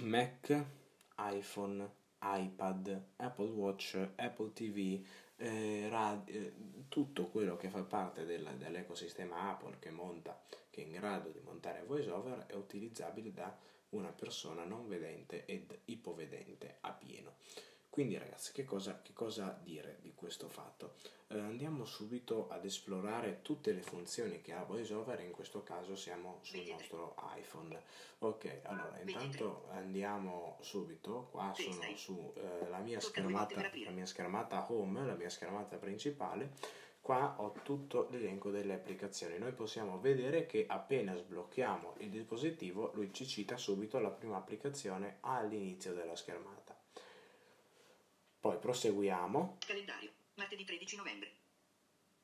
Mac, 0.00 0.64
iPhone, 1.16 1.90
iPad, 2.20 3.04
Apple 3.16 3.48
Watch, 3.48 4.10
Apple 4.16 4.52
TV, 4.52 5.02
eh, 5.36 5.88
rad- 5.88 6.28
eh, 6.28 6.52
tutto 6.88 7.28
quello 7.28 7.56
che 7.56 7.70
fa 7.70 7.82
parte 7.84 8.26
del, 8.26 8.46
dell'ecosistema 8.58 9.48
Apple 9.48 9.78
che 9.78 9.90
monta, 9.90 10.38
che 10.68 10.82
è 10.82 10.84
in 10.84 10.92
grado 10.92 11.30
di 11.30 11.40
montare 11.40 11.84
VoiceOver, 11.86 12.44
è 12.48 12.54
utilizzabile 12.54 13.32
da 13.32 13.56
una 13.90 14.12
persona 14.12 14.64
non 14.64 14.86
vedente 14.86 15.46
ed 15.46 15.74
ipovedente 15.86 16.76
a 16.80 16.92
pieno. 16.92 17.36
Quindi 17.90 18.16
ragazzi, 18.16 18.52
che 18.52 18.64
cosa, 18.64 19.00
che 19.02 19.12
cosa 19.12 19.58
dire 19.62 19.98
di 20.00 20.12
questo 20.14 20.48
fatto? 20.48 20.94
Eh, 21.28 21.38
andiamo 21.38 21.84
subito 21.84 22.48
ad 22.48 22.64
esplorare 22.64 23.40
tutte 23.42 23.72
le 23.72 23.82
funzioni 23.82 24.40
che 24.40 24.52
ha 24.52 24.62
VoiceOver, 24.62 25.20
in 25.20 25.32
questo 25.32 25.62
caso 25.62 25.96
siamo 25.96 26.38
sul 26.42 26.64
nostro 26.68 27.16
iPhone. 27.36 27.82
Ok, 28.20 28.60
allora 28.62 28.98
intanto 29.00 29.66
andiamo 29.70 30.58
subito, 30.60 31.28
qua 31.30 31.52
sono 31.54 31.96
sulla 31.96 32.78
eh, 32.78 32.82
mia 32.82 33.00
schermata, 33.00 33.60
la 33.60 33.90
mia 33.90 34.06
schermata 34.06 34.70
home, 34.70 35.04
la 35.04 35.14
mia 35.14 35.30
schermata 35.30 35.76
principale, 35.76 36.52
qua 37.00 37.36
ho 37.38 37.52
tutto 37.62 38.08
l'elenco 38.10 38.50
delle 38.50 38.74
applicazioni. 38.74 39.38
Noi 39.38 39.52
possiamo 39.52 39.98
vedere 39.98 40.46
che 40.46 40.66
appena 40.68 41.16
sblocchiamo 41.16 41.94
il 41.98 42.10
dispositivo, 42.10 42.92
lui 42.94 43.12
ci 43.12 43.26
cita 43.26 43.56
subito 43.56 43.98
la 43.98 44.10
prima 44.10 44.36
applicazione 44.36 45.18
all'inizio 45.20 45.94
della 45.94 46.16
schermata. 46.16 46.67
Poi 48.40 48.56
proseguiamo. 48.58 49.58
Calendario, 49.66 50.10
martedì 50.34 50.64
13 50.64 50.96
novembre. 50.96 51.30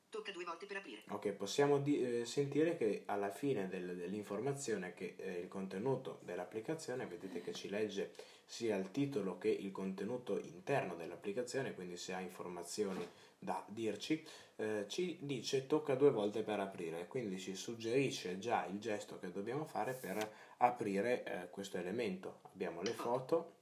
Tocca 0.09 0.31
due 0.31 0.45
volte 0.45 0.65
per 0.65 0.77
aprire. 0.77 1.03
Ok, 1.09 1.31
possiamo 1.31 1.77
di, 1.77 2.21
eh, 2.21 2.25
sentire 2.25 2.77
che 2.77 3.03
alla 3.07 3.31
fine 3.31 3.67
del, 3.67 3.97
dell'informazione 3.97 4.93
che 4.93 5.15
eh, 5.17 5.39
il 5.39 5.49
contenuto 5.49 6.19
dell'applicazione, 6.21 7.05
vedete 7.05 7.41
che 7.41 7.51
ci 7.51 7.67
legge 7.67 8.13
sia 8.45 8.77
il 8.77 8.91
titolo 8.91 9.37
che 9.37 9.49
il 9.49 9.71
contenuto 9.73 10.39
interno 10.39 10.95
dell'applicazione, 10.95 11.73
quindi 11.73 11.97
se 11.97 12.13
ha 12.13 12.21
informazioni 12.21 13.05
da 13.37 13.61
dirci, 13.67 14.25
eh, 14.55 14.85
ci 14.87 15.17
dice 15.19 15.67
tocca 15.67 15.95
due 15.95 16.11
volte 16.11 16.43
per 16.43 16.61
aprire, 16.61 17.07
quindi 17.07 17.37
ci 17.37 17.53
suggerisce 17.53 18.37
già 18.37 18.65
il 18.67 18.79
gesto 18.79 19.19
che 19.19 19.31
dobbiamo 19.31 19.65
fare 19.65 19.93
per 19.93 20.55
aprire 20.57 21.23
eh, 21.23 21.49
questo 21.49 21.77
elemento. 21.77 22.39
Abbiamo 22.53 22.81
le 22.81 22.91
foto. 22.91 23.57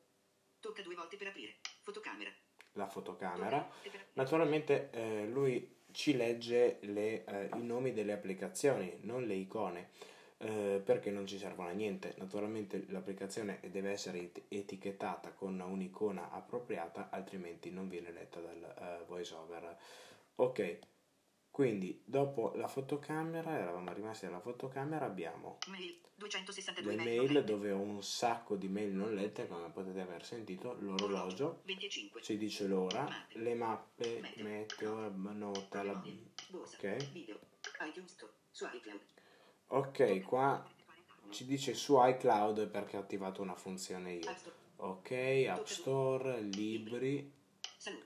Tocca 0.60 0.84
due 0.84 0.94
volte 0.94 1.18
per 1.18 1.28
aprire. 1.28 1.56
Fotocamera 1.84 2.32
la 2.74 2.88
fotocamera. 2.88 3.68
Naturalmente 4.14 4.90
eh, 4.92 5.28
lui 5.28 5.82
ci 5.92 6.16
legge 6.16 6.78
le, 6.82 7.24
eh, 7.26 7.50
i 7.56 7.64
nomi 7.64 7.94
delle 7.94 8.14
applicazioni, 8.14 8.98
non 9.02 9.26
le 9.26 9.36
icone, 9.36 9.90
eh, 10.38 10.82
perché 10.84 11.12
non 11.12 11.28
ci 11.28 11.38
servono 11.38 11.70
a 11.70 11.74
niente. 11.74 12.16
Naturalmente 12.18 12.86
l'applicazione 12.90 13.60
deve 13.70 13.92
essere 13.92 14.32
etichettata 14.48 15.32
con 15.32 15.60
un'icona 15.60 16.32
appropriata, 16.32 17.10
altrimenti 17.12 17.70
non 17.72 17.90
viene 17.90 18.12
letta 18.12 18.40
dal 18.40 19.02
uh, 19.02 19.06
voiceover. 19.06 19.78
Ok, 20.36 20.80
quindi 21.54 22.02
dopo 22.04 22.54
la 22.56 22.68
fotocamera, 22.68 23.56
eravamo 23.56 23.94
rimasti 23.94 24.26
alla 24.26 24.40
fotocamera, 24.40 25.06
abbiamo 25.06 25.60
mail, 25.68 26.00
262 26.16 26.96
le 26.96 27.04
mail 27.04 27.44
dove 27.44 27.72
ho 27.72 27.78
un 27.78 28.02
sacco 28.02 28.56
di 28.56 28.68
mail 28.68 28.92
non 28.92 29.14
lette, 29.14 29.48
come 29.48 29.70
potete 29.70 30.02
aver 30.02 30.26
sentito, 30.26 30.76
l'orologio, 30.80 31.62
25. 31.66 32.24
ci 32.24 32.38
dice 32.38 32.66
l'ora, 32.66 33.04
mappe, 33.04 33.38
le 33.38 33.54
mappe, 33.54 34.20
meteo, 34.38 35.12
meteo 35.12 35.32
nota, 35.32 35.84
la... 35.84 36.04
ok. 36.54 37.12
Video, 37.12 37.40
iTunes, 37.88 38.16
su 38.50 38.66
iCloud. 38.66 39.02
Ok, 39.68 40.22
qua 40.22 40.68
ci 41.30 41.46
dice 41.46 41.76
su 41.76 42.04
iCloud 42.04 42.68
perché 42.68 42.98
ho 42.98 43.02
attivato 43.02 43.44
una 43.44 43.56
funzione 43.56 44.14
io. 44.14 44.36
Ok, 44.78 45.46
App 45.48 45.68
Store, 45.68 46.42
libri, 46.42 47.32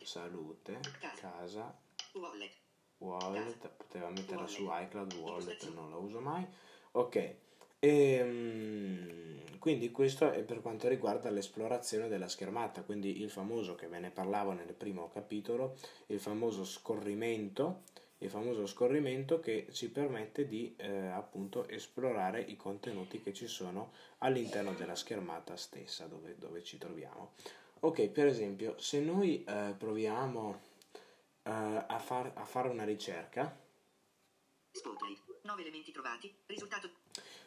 salute, 0.02 0.82
casa, 1.16 1.74
wallet 2.12 2.66
wallet, 3.00 3.68
poteva 3.70 4.10
metterla 4.10 4.44
wallet. 4.44 4.50
su 4.50 4.70
iCloud 4.70 5.14
wallet, 5.14 5.74
non 5.74 5.90
la 5.90 5.98
uso 5.98 6.20
mai. 6.20 6.46
Ok, 6.92 7.36
e, 7.80 8.14
ehm, 8.14 9.60
quindi 9.60 9.92
questo 9.92 10.32
è 10.32 10.42
per 10.44 10.62
quanto 10.62 10.88
riguarda 10.88 11.30
l'esplorazione 11.30 12.08
della 12.08 12.28
schermata, 12.28 12.82
quindi 12.82 13.22
il 13.22 13.30
famoso 13.30 13.76
che 13.76 13.88
ve 13.88 14.00
ne 14.00 14.10
parlavo 14.10 14.54
nel 14.54 14.74
primo 14.74 15.10
capitolo, 15.10 15.76
il 16.08 16.20
famoso 16.20 16.64
scorrimento, 16.64 17.84
il 18.20 18.30
famoso 18.30 18.66
scorrimento 18.66 19.40
che 19.40 19.68
ci 19.72 19.90
permette 19.92 20.48
di 20.48 20.74
eh, 20.78 21.08
appunto 21.08 21.68
esplorare 21.68 22.42
i 22.42 22.56
contenuti 22.56 23.22
che 23.22 23.34
ci 23.34 23.48
sono 23.48 23.92
all'interno 24.20 24.74
della 24.74 24.96
schermata 24.96 25.56
stessa 25.56 26.08
dove, 26.08 26.36
dove 26.38 26.64
ci 26.64 26.78
troviamo. 26.78 27.34
Ok, 27.82 28.08
per 28.08 28.26
esempio, 28.26 28.76
se 28.80 29.00
noi 29.00 29.44
eh, 29.44 29.76
proviamo 29.78 30.60
uh, 31.48 31.84
a, 31.88 32.00
far, 32.00 32.32
a, 32.36 32.44
fare 32.44 32.70
una 32.70 32.84
ricerca. 32.84 33.56
Spotlight, 34.72 35.22
9 35.42 35.62
elementi 35.62 35.92
trovati, 35.92 36.34
risultato. 36.46 36.90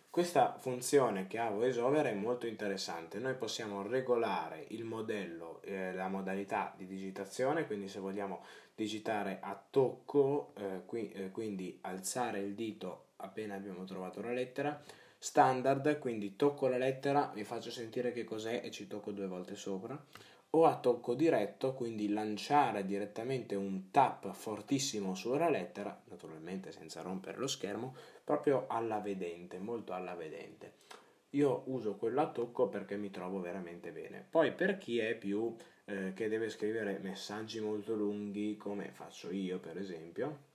Questa 0.09 0.57
funzione 0.59 1.29
che 1.29 1.39
ha 1.39 1.51
VoiceOver 1.51 2.07
è 2.07 2.15
molto 2.15 2.47
interessante. 2.47 3.21
Noi 3.21 3.35
possiamo 3.35 3.87
regolare 3.87 4.67
il 4.71 4.85
modello, 4.85 5.63
eh, 5.63 5.93
la 5.93 6.09
modalità 6.09 6.75
di 6.77 6.87
digitazione, 6.87 7.65
quindi 7.67 7.87
se 7.87 8.01
vogliamo 8.01 8.45
digitare 8.75 9.39
a 9.41 9.63
tocco, 9.71 10.53
eh, 10.57 10.83
qui, 10.85 11.13
eh, 11.13 11.31
quindi 11.31 11.79
alzare 11.83 12.41
il 12.41 12.55
dito 12.55 13.11
appena 13.19 13.55
abbiamo 13.55 13.85
trovato 13.85 14.21
la 14.21 14.33
lettera, 14.33 14.83
standard, 15.17 15.99
quindi 16.01 16.35
tocco 16.35 16.67
la 16.67 16.79
lettera, 16.79 17.31
vi 17.33 17.45
faccio 17.45 17.71
sentire 17.71 18.13
che 18.13 18.25
cos'è 18.25 18.63
e 18.65 18.71
ci 18.73 18.89
tocco 18.89 19.13
due 19.13 19.29
volte 19.29 19.55
sopra 19.55 20.03
o 20.51 20.67
a 20.67 20.79
tocco 20.79 21.15
diretto, 21.15 21.75
quindi 21.75 22.09
lanciare 22.09 22.85
direttamente 22.85 23.55
un 23.55 23.91
tap 23.91 24.33
fortissimo 24.33 25.15
sulla 25.15 25.49
lettera, 25.49 26.01
naturalmente 26.07 26.73
senza 26.73 27.03
rompere 27.03 27.39
lo 27.39 27.47
schermo, 27.47 27.95
proprio 28.25 28.67
alla 28.69 28.99
vedente, 28.99 29.59
molto 29.59 29.93
alla 29.93 30.15
vedente. 30.15 30.79
Io 31.31 31.63
uso 31.67 31.95
quello 31.95 32.21
a 32.21 32.31
tocco 32.31 32.69
perché 32.69 32.97
mi 32.97 33.11
trovo 33.11 33.41
veramente 33.41 33.93
bene. 33.93 34.27
Poi 34.29 34.53
per 34.53 34.79
chi 34.79 34.99
è 34.99 35.15
più 35.15 35.55
eh, 35.85 36.13
che 36.15 36.29
deve 36.29 36.49
scrivere 36.49 36.99
messaggi 36.99 37.61
molto 37.61 37.95
lunghi, 37.95 38.57
come 38.57 38.91
faccio 38.91 39.31
io 39.31 39.61
per 39.61 39.79
esempio, 39.79 40.49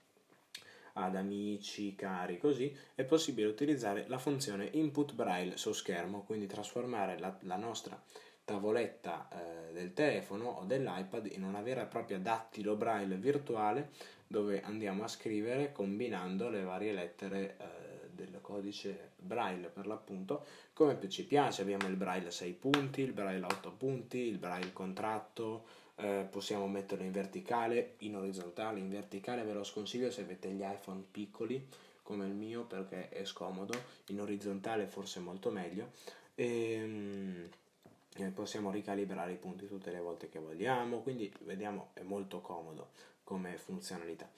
ad 0.94 1.16
amici, 1.16 1.94
cari, 1.94 2.38
così, 2.38 2.74
è 2.94 3.04
possibile 3.04 3.48
utilizzare 3.48 4.04
la 4.08 4.18
funzione 4.18 4.68
input 4.72 5.14
braille 5.14 5.56
su 5.56 5.72
schermo, 5.72 6.24
quindi 6.24 6.46
trasformare 6.46 7.18
la, 7.18 7.36
la 7.42 7.56
nostra 7.56 8.02
tavoletta 8.46 9.28
eh, 9.28 9.72
del 9.72 9.92
telefono 9.92 10.46
o 10.60 10.64
dell'iPad 10.64 11.26
in 11.32 11.42
una 11.42 11.60
vera 11.60 11.82
e 11.82 11.86
propria 11.86 12.18
dattilo 12.18 12.76
braille 12.76 13.16
virtuale 13.16 13.90
dove 14.24 14.62
andiamo 14.62 15.02
a 15.02 15.08
scrivere 15.08 15.72
combinando 15.72 16.48
le 16.48 16.62
varie 16.62 16.92
lettere 16.92 17.56
eh, 17.58 18.08
del 18.12 18.38
codice 18.40 19.10
braille 19.16 19.66
per 19.66 19.86
l'appunto. 19.86 20.46
Come 20.72 20.94
più 20.94 21.08
ci 21.08 21.24
piace 21.24 21.62
abbiamo 21.62 21.88
il 21.88 21.96
braille 21.96 22.30
6 22.30 22.52
punti 22.52 23.02
il 23.02 23.12
braille 23.12 23.44
8 23.44 23.72
punti 23.72 24.18
il 24.18 24.38
braille 24.38 24.72
contratto 24.72 25.64
eh, 25.96 26.24
possiamo 26.30 26.68
metterlo 26.68 27.04
in 27.04 27.10
verticale 27.12 27.94
in 27.98 28.16
orizzontale 28.16 28.78
in 28.78 28.88
verticale 28.88 29.42
ve 29.42 29.54
lo 29.54 29.64
sconsiglio 29.64 30.10
se 30.10 30.20
avete 30.20 30.50
gli 30.50 30.62
iPhone 30.62 31.02
piccoli 31.10 31.66
come 32.02 32.26
il 32.26 32.34
mio 32.34 32.62
perché 32.64 33.08
è 33.08 33.24
scomodo 33.24 33.74
in 34.06 34.20
orizzontale 34.20 34.86
forse 34.86 35.18
molto 35.18 35.50
meglio. 35.50 35.90
Ehm, 36.36 37.48
eh, 37.50 37.65
possiamo 38.32 38.70
ricalibrare 38.70 39.32
i 39.32 39.36
punti 39.36 39.66
tutte 39.66 39.90
le 39.90 40.00
volte 40.00 40.28
che 40.28 40.38
vogliamo, 40.38 41.00
quindi 41.02 41.32
vediamo 41.40 41.90
è 41.94 42.02
molto 42.02 42.40
comodo 42.40 42.90
come 43.22 43.56
funzionalità. 43.56 44.30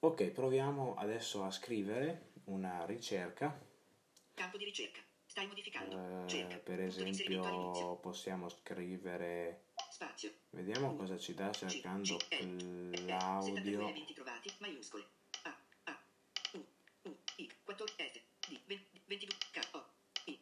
Ok, 0.00 0.30
proviamo 0.30 0.94
adesso 0.96 1.44
a 1.44 1.50
scrivere 1.50 2.32
una 2.44 2.84
ricerca. 2.84 3.58
Campo 4.34 4.56
di 4.56 4.64
ricerca. 4.64 5.00
Stai 5.24 5.46
modificando. 5.46 6.26
Eh, 6.26 6.60
per 6.64 6.80
esempio 6.80 7.96
possiamo 7.96 8.48
scrivere 8.48 9.64
Spazio. 9.90 10.30
Vediamo 10.50 10.90
U, 10.90 10.96
cosa 10.96 11.18
ci 11.18 11.34
dà 11.34 11.50
cercando 11.52 12.16
C, 12.16 12.28
C, 12.28 13.06
l'audio. 13.06 13.92
trovati, 14.14 14.52
maiuscole. 14.58 15.04
A, 15.42 15.56
A, 15.84 16.02
U, 16.52 16.66
U, 17.02 17.16
I, 17.36 17.50
14, 17.64 17.94
S, 17.96 18.20
D, 18.48 18.60
22, 19.06 19.36
K, 19.52 19.68
O, 19.72 19.84
I, 20.24 20.38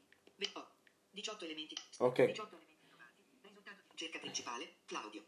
O, 0.54 0.66
18 1.10 1.44
elementi. 1.44 1.74
Ok. 1.98 2.24
18 2.24 2.54
elementi. 2.56 2.73
Cerca 3.94 4.18
principale, 4.18 4.76
Claudio. 4.86 5.24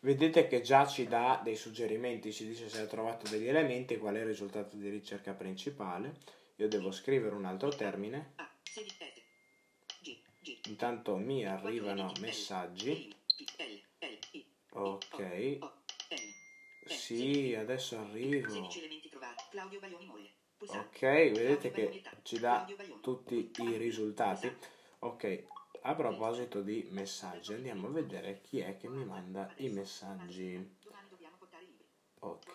Vedete 0.00 0.48
che 0.48 0.60
già 0.60 0.86
ci 0.86 1.06
dà 1.06 1.40
dei 1.42 1.56
suggerimenti, 1.56 2.32
ci 2.32 2.46
dice 2.46 2.68
se 2.68 2.80
ha 2.80 2.86
trovato 2.86 3.28
degli 3.30 3.46
elementi, 3.46 3.96
qual 3.96 4.16
è 4.16 4.20
il 4.20 4.26
risultato 4.26 4.76
di 4.76 4.88
ricerca 4.90 5.32
principale. 5.32 6.18
Io 6.56 6.68
devo 6.68 6.90
scrivere 6.90 7.34
un 7.34 7.44
altro 7.44 7.70
termine. 7.70 8.32
Ah, 8.36 8.50
intanto 10.66 11.16
mi 11.16 11.46
arrivano 11.46 12.12
messaggi. 12.20 13.14
Ok. 14.72 15.58
Sì, 16.84 17.54
adesso 17.54 17.98
arrivo. 17.98 18.68
Ok, 20.66 21.00
vedete 21.00 21.70
che 21.70 22.02
ci 22.22 22.38
dà 22.38 22.66
tutti 23.00 23.50
i 23.58 23.76
risultati. 23.76 24.54
Ok, 24.98 25.44
a 25.86 25.94
proposito 25.94 26.62
di 26.62 26.86
messaggi, 26.90 27.52
andiamo 27.52 27.86
a 27.88 27.90
vedere 27.90 28.40
chi 28.40 28.58
è 28.60 28.76
che 28.76 28.88
mi 28.88 29.04
manda 29.04 29.52
i 29.56 29.68
messaggi. 29.68 30.78
Ok. 32.20 32.54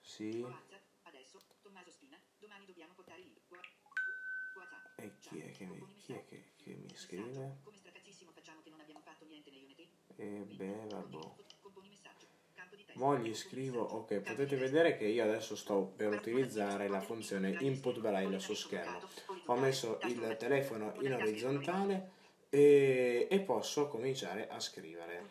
Sì. 0.00 0.44
E 4.96 5.18
chi 5.20 5.38
è 5.40 5.50
che 5.52 5.66
mi, 5.66 5.84
chi 5.96 6.12
è 6.14 6.24
che, 6.24 6.52
che 6.56 6.74
mi 6.74 6.94
scrive? 6.96 7.58
E 10.16 10.44
beh, 10.44 10.86
vabbè. 10.88 11.47
Mo 12.94 13.16
gli 13.16 13.34
scrivo, 13.34 13.80
ok, 13.80 14.20
potete 14.20 14.56
vedere 14.56 14.96
che 14.96 15.04
io 15.04 15.22
adesso 15.22 15.54
sto 15.54 15.92
per 15.96 16.12
utilizzare 16.12 16.88
la 16.88 17.00
funzione 17.00 17.56
input 17.60 18.00
braille 18.00 18.40
su 18.40 18.54
schermo. 18.54 19.00
Ho 19.46 19.56
messo 19.56 20.00
il 20.04 20.36
telefono 20.38 20.94
in 21.00 21.14
orizzontale 21.14 22.10
e, 22.48 23.28
e 23.30 23.40
posso 23.40 23.88
cominciare 23.88 24.48
a 24.48 24.58
scrivere. 24.58 25.28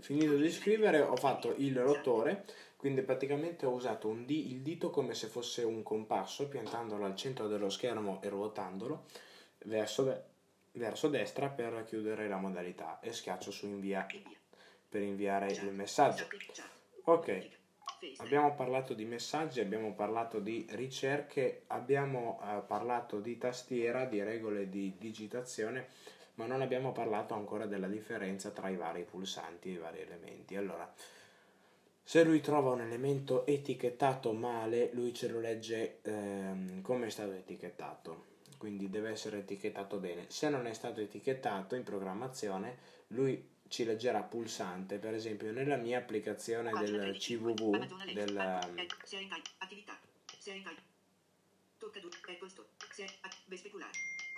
Finito 0.00 0.36
di 0.36 0.50
scrivere 0.50 1.00
ho 1.00 1.16
fatto 1.16 1.54
il 1.56 1.78
rotore, 1.78 2.44
quindi 2.76 3.02
praticamente 3.02 3.66
ho 3.66 3.72
usato 3.72 4.12
di, 4.24 4.52
il 4.52 4.60
dito 4.60 4.90
come 4.90 5.14
se 5.14 5.26
fosse 5.26 5.62
un 5.64 5.82
compasso, 5.82 6.48
piantandolo 6.48 7.04
al 7.04 7.16
centro 7.16 7.48
dello 7.48 7.70
schermo 7.70 8.20
e 8.22 8.28
ruotandolo 8.28 9.06
verso, 9.64 10.04
de, 10.04 10.22
verso 10.72 11.08
destra 11.08 11.48
per 11.48 11.84
chiudere 11.84 12.28
la 12.28 12.36
modalità 12.36 13.00
e 13.00 13.12
schiaccio 13.12 13.50
su 13.50 13.66
invia 13.66 14.06
per 14.88 15.02
inviare 15.02 15.50
il 15.52 15.72
messaggio. 15.72 16.28
Ok, 17.04 17.48
abbiamo 18.18 18.54
parlato 18.54 18.94
di 18.94 19.04
messaggi, 19.04 19.60
abbiamo 19.60 19.92
parlato 19.94 20.38
di 20.38 20.66
ricerche, 20.70 21.62
abbiamo 21.68 22.40
uh, 22.40 22.64
parlato 22.66 23.18
di 23.18 23.36
tastiera, 23.38 24.04
di 24.04 24.22
regole 24.22 24.68
di 24.68 24.94
digitazione 24.98 25.88
ma 26.38 26.46
non 26.46 26.62
abbiamo 26.62 26.92
parlato 26.92 27.34
ancora 27.34 27.66
della 27.66 27.88
differenza 27.88 28.50
tra 28.50 28.68
i 28.68 28.76
vari 28.76 29.02
pulsanti 29.02 29.68
e 29.68 29.72
i 29.72 29.78
vari 29.78 30.00
elementi. 30.00 30.56
Allora, 30.56 30.92
se 32.02 32.22
lui 32.22 32.40
trova 32.40 32.70
un 32.70 32.80
elemento 32.80 33.44
etichettato 33.44 34.32
male, 34.32 34.90
lui 34.92 35.12
ce 35.12 35.28
lo 35.28 35.40
legge 35.40 35.98
ehm, 36.02 36.80
come 36.80 37.06
è 37.06 37.10
stato 37.10 37.32
etichettato, 37.32 38.26
quindi 38.56 38.88
deve 38.88 39.10
essere 39.10 39.38
etichettato 39.38 39.98
bene. 39.98 40.26
Se 40.28 40.48
non 40.48 40.66
è 40.66 40.72
stato 40.74 41.00
etichettato 41.00 41.74
in 41.74 41.82
programmazione, 41.82 42.78
lui 43.08 43.56
ci 43.66 43.84
leggerà 43.84 44.22
pulsante, 44.22 44.98
per 44.98 45.14
esempio 45.14 45.50
nella 45.50 45.76
mia 45.76 45.98
applicazione 45.98 46.70
del 46.72 47.16
CVV, 47.18 48.12
del... 48.12 48.58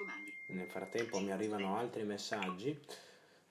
Tocca 0.00 0.30
nel 0.48 0.68
frattempo 0.68 1.20
mi 1.20 1.30
arrivano 1.30 1.76
altri 1.76 2.04
messaggi. 2.04 2.78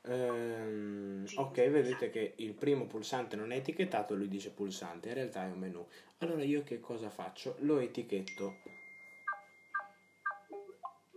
Ehm, 0.01 1.25
ok, 1.35 1.55
vedete 1.69 2.09
che 2.09 2.33
il 2.38 2.53
primo 2.53 2.88
pulsante 2.88 3.35
non 3.35 3.51
è 3.51 3.57
etichettato, 3.57 4.15
lui 4.15 4.27
dice 4.27 4.49
pulsante, 4.49 5.09
in 5.09 5.13
realtà 5.13 5.45
è 5.45 5.51
un 5.51 5.59
menu. 5.59 5.88
Allora 6.19 6.43
io 6.43 6.63
che 6.63 6.79
cosa 6.79 7.09
faccio? 7.09 7.55
Lo 7.59 7.79
etichetto. 7.79 8.57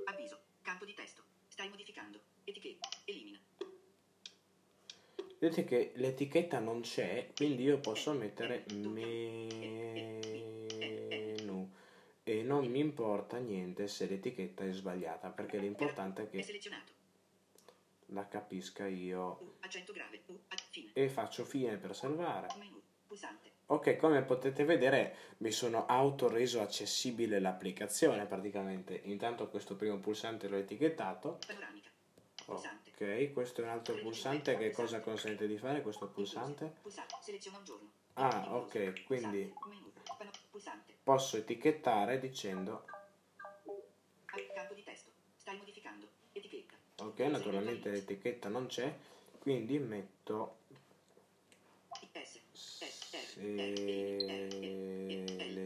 Avviso, 0.04 0.38
campo 0.60 0.84
di 0.84 0.94
testo, 0.94 1.22
stai 1.48 1.68
modificando, 1.68 2.20
etichetta, 2.44 2.88
elimina. 3.04 3.40
Vedete 5.38 5.64
che 5.64 5.92
l'etichetta 5.94 6.60
non 6.60 6.82
c'è, 6.82 7.30
quindi 7.34 7.64
io 7.64 7.78
posso 7.78 8.12
mettere 8.12 8.64
me 8.74 9.81
e 12.32 12.42
non 12.42 12.66
mi 12.66 12.78
importa 12.78 13.36
niente 13.36 13.86
se 13.88 14.06
l'etichetta 14.06 14.64
è 14.64 14.72
sbagliata 14.72 15.28
perché 15.28 15.58
l'importante 15.58 16.22
è 16.22 16.30
che 16.30 16.36
la 18.06 18.26
capisca 18.26 18.86
io. 18.86 19.56
E 20.94 21.08
faccio 21.10 21.44
fine 21.44 21.76
per 21.76 21.94
salvare. 21.94 22.48
Ok 23.66 23.96
come 23.96 24.22
potete 24.22 24.64
vedere 24.64 25.16
mi 25.38 25.50
sono 25.50 25.84
autoreso 25.86 26.62
accessibile 26.62 27.38
l'applicazione 27.38 28.24
praticamente. 28.24 28.98
Intanto 29.04 29.48
questo 29.48 29.76
primo 29.76 29.98
pulsante 29.98 30.48
l'ho 30.48 30.56
etichettato. 30.56 31.38
Ok 32.46 33.32
questo 33.32 33.60
è 33.60 33.64
un 33.64 33.70
altro 33.70 33.94
pulsante 33.96 34.56
che 34.56 34.70
cosa 34.70 35.00
consente 35.00 35.46
di 35.46 35.58
fare 35.58 35.82
questo 35.82 36.08
pulsante. 36.08 36.76
ah 38.14 38.56
ok 38.56 39.04
quindi 39.04 39.52
posso 41.02 41.36
etichettare 41.36 42.20
dicendo 42.20 42.84
campo 44.54 44.74
di 44.74 44.84
testo 44.84 45.10
stai 45.36 45.56
modificando 45.56 46.08
etichetta 46.32 46.76
ok 47.04 47.18
naturalmente 47.20 47.90
l'etichetta 47.90 48.48
non 48.48 48.66
c'è 48.66 48.96
quindi 49.38 49.78
metto 49.78 50.58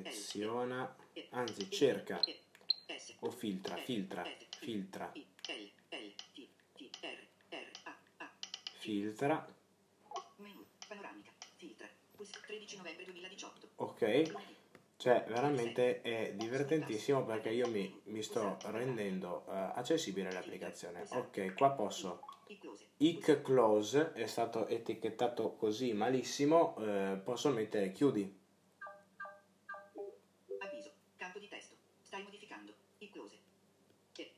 seleziona 0.06 0.96
anzi 1.30 1.70
cerca 1.70 2.20
o 3.20 3.30
filtra 3.30 3.76
filtra 3.76 4.24
filtra 4.58 5.12
filtra 8.78 9.54
ok 13.76 14.32
cioè, 15.06 15.24
veramente 15.28 16.02
è 16.02 16.34
divertentissimo 16.34 17.24
perché 17.24 17.50
io 17.50 17.68
mi, 17.68 18.02
mi 18.06 18.24
sto 18.24 18.58
rendendo 18.72 19.44
uh, 19.46 19.50
accessibile 19.74 20.32
l'applicazione. 20.32 21.06
Ok, 21.10 21.54
qua 21.54 21.70
posso. 21.70 22.22
Ic 22.96 23.40
close 23.40 24.14
è 24.14 24.26
stato 24.26 24.66
etichettato 24.66 25.54
così 25.54 25.92
malissimo, 25.92 26.74
uh, 26.78 27.22
posso 27.22 27.50
mettere 27.50 27.92
chiudi. 27.92 28.36
Avviso, 30.58 30.90
campo 31.14 31.38
di 31.38 31.46
testo. 31.46 31.76
Stai 32.02 32.24
modificando. 32.24 32.72
I 32.98 33.08
close. 33.08 33.38
E. 34.16 34.32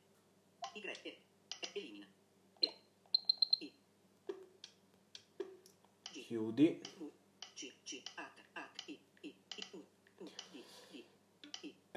Y. 0.75 0.83
E. 1.03 1.19
Elimina. 1.73 2.07
E. 2.59 2.75
I. 3.61 3.73
Chiudi. 6.27 6.81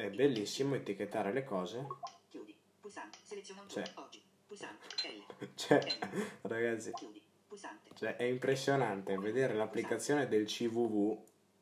È 0.01 0.09
bellissimo 0.09 0.73
etichettare 0.73 1.31
le 1.31 1.43
cose. 1.43 1.85
Cioè, 3.67 3.83
cioè 5.53 5.97
ragazzi, 6.41 6.91
cioè, 7.93 8.15
è 8.15 8.23
impressionante 8.23 9.15
vedere 9.19 9.53
l'applicazione 9.53 10.27
del 10.27 10.45
CVV 10.45 11.15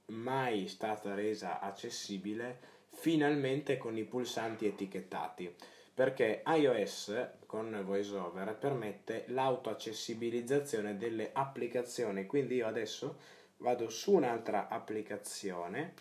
mai 0.05 0.69
stata 0.69 1.13
resa 1.15 1.59
accessibile 1.59 2.59
finalmente 2.87 3.75
con 3.75 3.97
i 3.97 4.05
pulsanti 4.05 4.67
etichettati. 4.67 5.53
Perché 5.93 6.41
iOS 6.47 7.31
con 7.45 7.77
VoiceOver 7.83 8.55
permette 8.55 9.25
l'autoaccessibilizzazione 9.27 10.95
delle 10.95 11.31
applicazioni. 11.33 12.25
Quindi 12.25 12.55
io 12.55 12.67
adesso 12.67 13.17
vado 13.57 13.89
su 13.89 14.13
un'altra 14.13 14.69
applicazione 14.69 15.95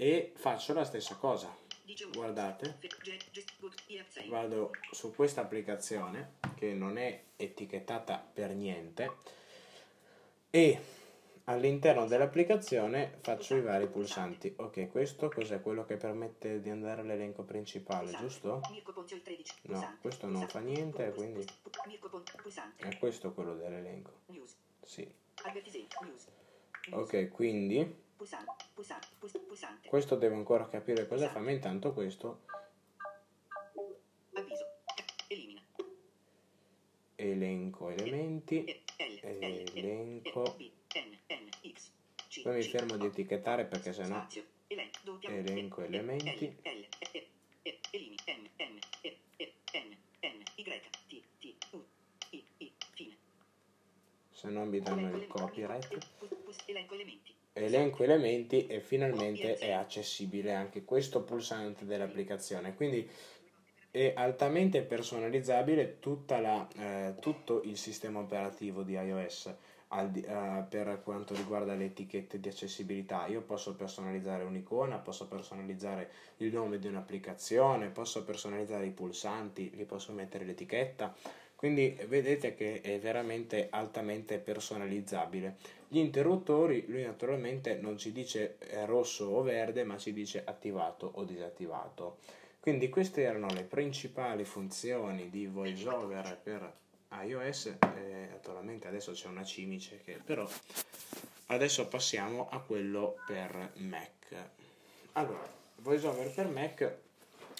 e 0.00 0.32
faccio 0.36 0.72
la 0.74 0.84
stessa 0.84 1.16
cosa. 1.16 1.54
Guardate. 2.12 2.78
vado 4.28 4.70
su 4.92 5.12
questa 5.12 5.40
applicazione 5.40 6.34
che 6.54 6.72
non 6.72 6.96
è 6.98 7.24
etichettata 7.36 8.18
per 8.18 8.54
niente 8.54 9.16
e 10.50 10.80
all'interno 11.44 12.06
dell'applicazione 12.06 13.18
faccio 13.22 13.56
i 13.56 13.60
vari 13.60 13.88
pulsanti. 13.88 14.54
Ok, 14.58 14.88
questo 14.88 15.28
cos'è? 15.30 15.60
Quello 15.60 15.84
che 15.84 15.96
permette 15.96 16.60
di 16.60 16.70
andare 16.70 17.00
all'elenco 17.00 17.42
principale, 17.42 18.12
giusto? 18.12 18.60
No, 19.62 19.98
questo 20.00 20.28
non 20.28 20.46
fa 20.46 20.60
niente, 20.60 21.10
quindi 21.10 21.44
è 22.76 22.98
questo 22.98 23.32
quello 23.32 23.56
dell'elenco. 23.56 24.20
Sì. 24.84 25.10
Ok, 26.90 27.28
quindi 27.30 28.06
questo 29.88 30.16
devo 30.16 30.34
ancora 30.34 30.68
capire 30.68 31.06
cosa 31.06 31.28
fa, 31.28 31.38
ma 31.38 31.52
intanto 31.52 31.92
questo 31.92 32.40
elenco 37.14 37.90
elementi. 37.90 38.82
Elenco. 39.74 40.56
Poi 42.42 42.54
mi 42.54 42.62
fermo 42.62 42.96
di 42.96 43.06
etichettare 43.06 43.64
perché 43.64 43.92
sennò 43.92 44.26
elenco 45.20 45.80
elementi. 45.82 46.56
Se 54.30 54.48
no 54.48 54.64
mi 54.64 54.80
danno 54.80 55.16
il 55.16 55.26
copyright. 55.26 55.98
Elenco 56.66 56.94
elementi 56.94 57.37
e 58.66 58.80
finalmente 58.80 59.56
è 59.56 59.72
accessibile 59.72 60.52
anche 60.52 60.84
questo 60.84 61.22
pulsante 61.22 61.84
dell'applicazione 61.84 62.74
quindi 62.74 63.08
è 63.90 64.12
altamente 64.14 64.82
personalizzabile 64.82 65.98
la, 66.26 66.68
eh, 66.76 67.14
tutto 67.20 67.62
il 67.64 67.76
sistema 67.76 68.20
operativo 68.20 68.82
di 68.82 68.92
iOS 68.92 69.54
al, 69.88 70.10
uh, 70.14 70.68
per 70.68 71.00
quanto 71.02 71.34
riguarda 71.34 71.74
le 71.74 71.86
etichette 71.86 72.40
di 72.40 72.48
accessibilità. 72.48 73.26
Io 73.26 73.40
posso 73.40 73.74
personalizzare 73.74 74.44
un'icona, 74.44 74.98
posso 74.98 75.26
personalizzare 75.28 76.10
il 76.38 76.52
nome 76.52 76.78
di 76.78 76.88
un'applicazione, 76.88 77.88
posso 77.88 78.24
personalizzare 78.24 78.86
i 78.86 78.90
pulsanti, 78.90 79.70
li 79.74 79.84
posso 79.84 80.12
mettere 80.12 80.44
l'etichetta. 80.44 81.14
Quindi 81.54 81.98
vedete 82.06 82.54
che 82.54 82.80
è 82.82 82.98
veramente 83.00 83.68
altamente 83.70 84.38
personalizzabile. 84.38 85.56
Gli 85.90 85.98
interruttori, 85.98 86.84
lui 86.86 87.02
naturalmente 87.02 87.76
non 87.76 87.96
ci 87.96 88.12
dice 88.12 88.58
rosso 88.84 89.24
o 89.24 89.42
verde, 89.42 89.84
ma 89.84 89.96
ci 89.96 90.12
dice 90.12 90.42
attivato 90.44 91.10
o 91.14 91.24
disattivato. 91.24 92.18
Quindi 92.60 92.90
queste 92.90 93.22
erano 93.22 93.46
le 93.54 93.62
principali 93.62 94.44
funzioni 94.44 95.30
di 95.30 95.46
VoiceOver 95.46 96.38
per 96.42 96.72
iOS, 97.22 97.66
eh, 97.96 98.28
naturalmente 98.30 98.86
adesso 98.86 99.12
c'è 99.12 99.28
una 99.28 99.44
cimice 99.44 100.02
che 100.04 100.20
però 100.22 100.46
adesso 101.46 101.88
passiamo 101.88 102.48
a 102.50 102.60
quello 102.60 103.16
per 103.26 103.72
Mac. 103.76 104.34
Allora, 105.12 105.50
VoiceOver 105.76 106.30
per 106.30 106.48
Mac 106.48 106.96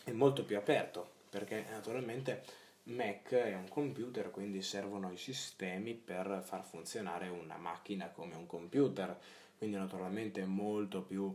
è 0.05 0.11
molto 0.11 0.45
più 0.45 0.59
aperto 0.59 1.17
perché 1.31 1.64
naturalmente 1.71 2.43
Mac 2.88 3.35
è 3.35 3.55
un 3.55 3.68
computer, 3.68 4.31
quindi 4.31 4.62
servono 4.62 5.11
i 5.11 5.16
sistemi 5.16 5.94
per 5.94 6.40
far 6.42 6.64
funzionare 6.64 7.29
una 7.29 7.57
macchina 7.57 8.09
come 8.09 8.35
un 8.35 8.46
computer, 8.46 9.16
quindi 9.59 9.77
naturalmente 9.77 10.40
è 10.40 10.46
molto 10.46 11.03
più 11.03 11.35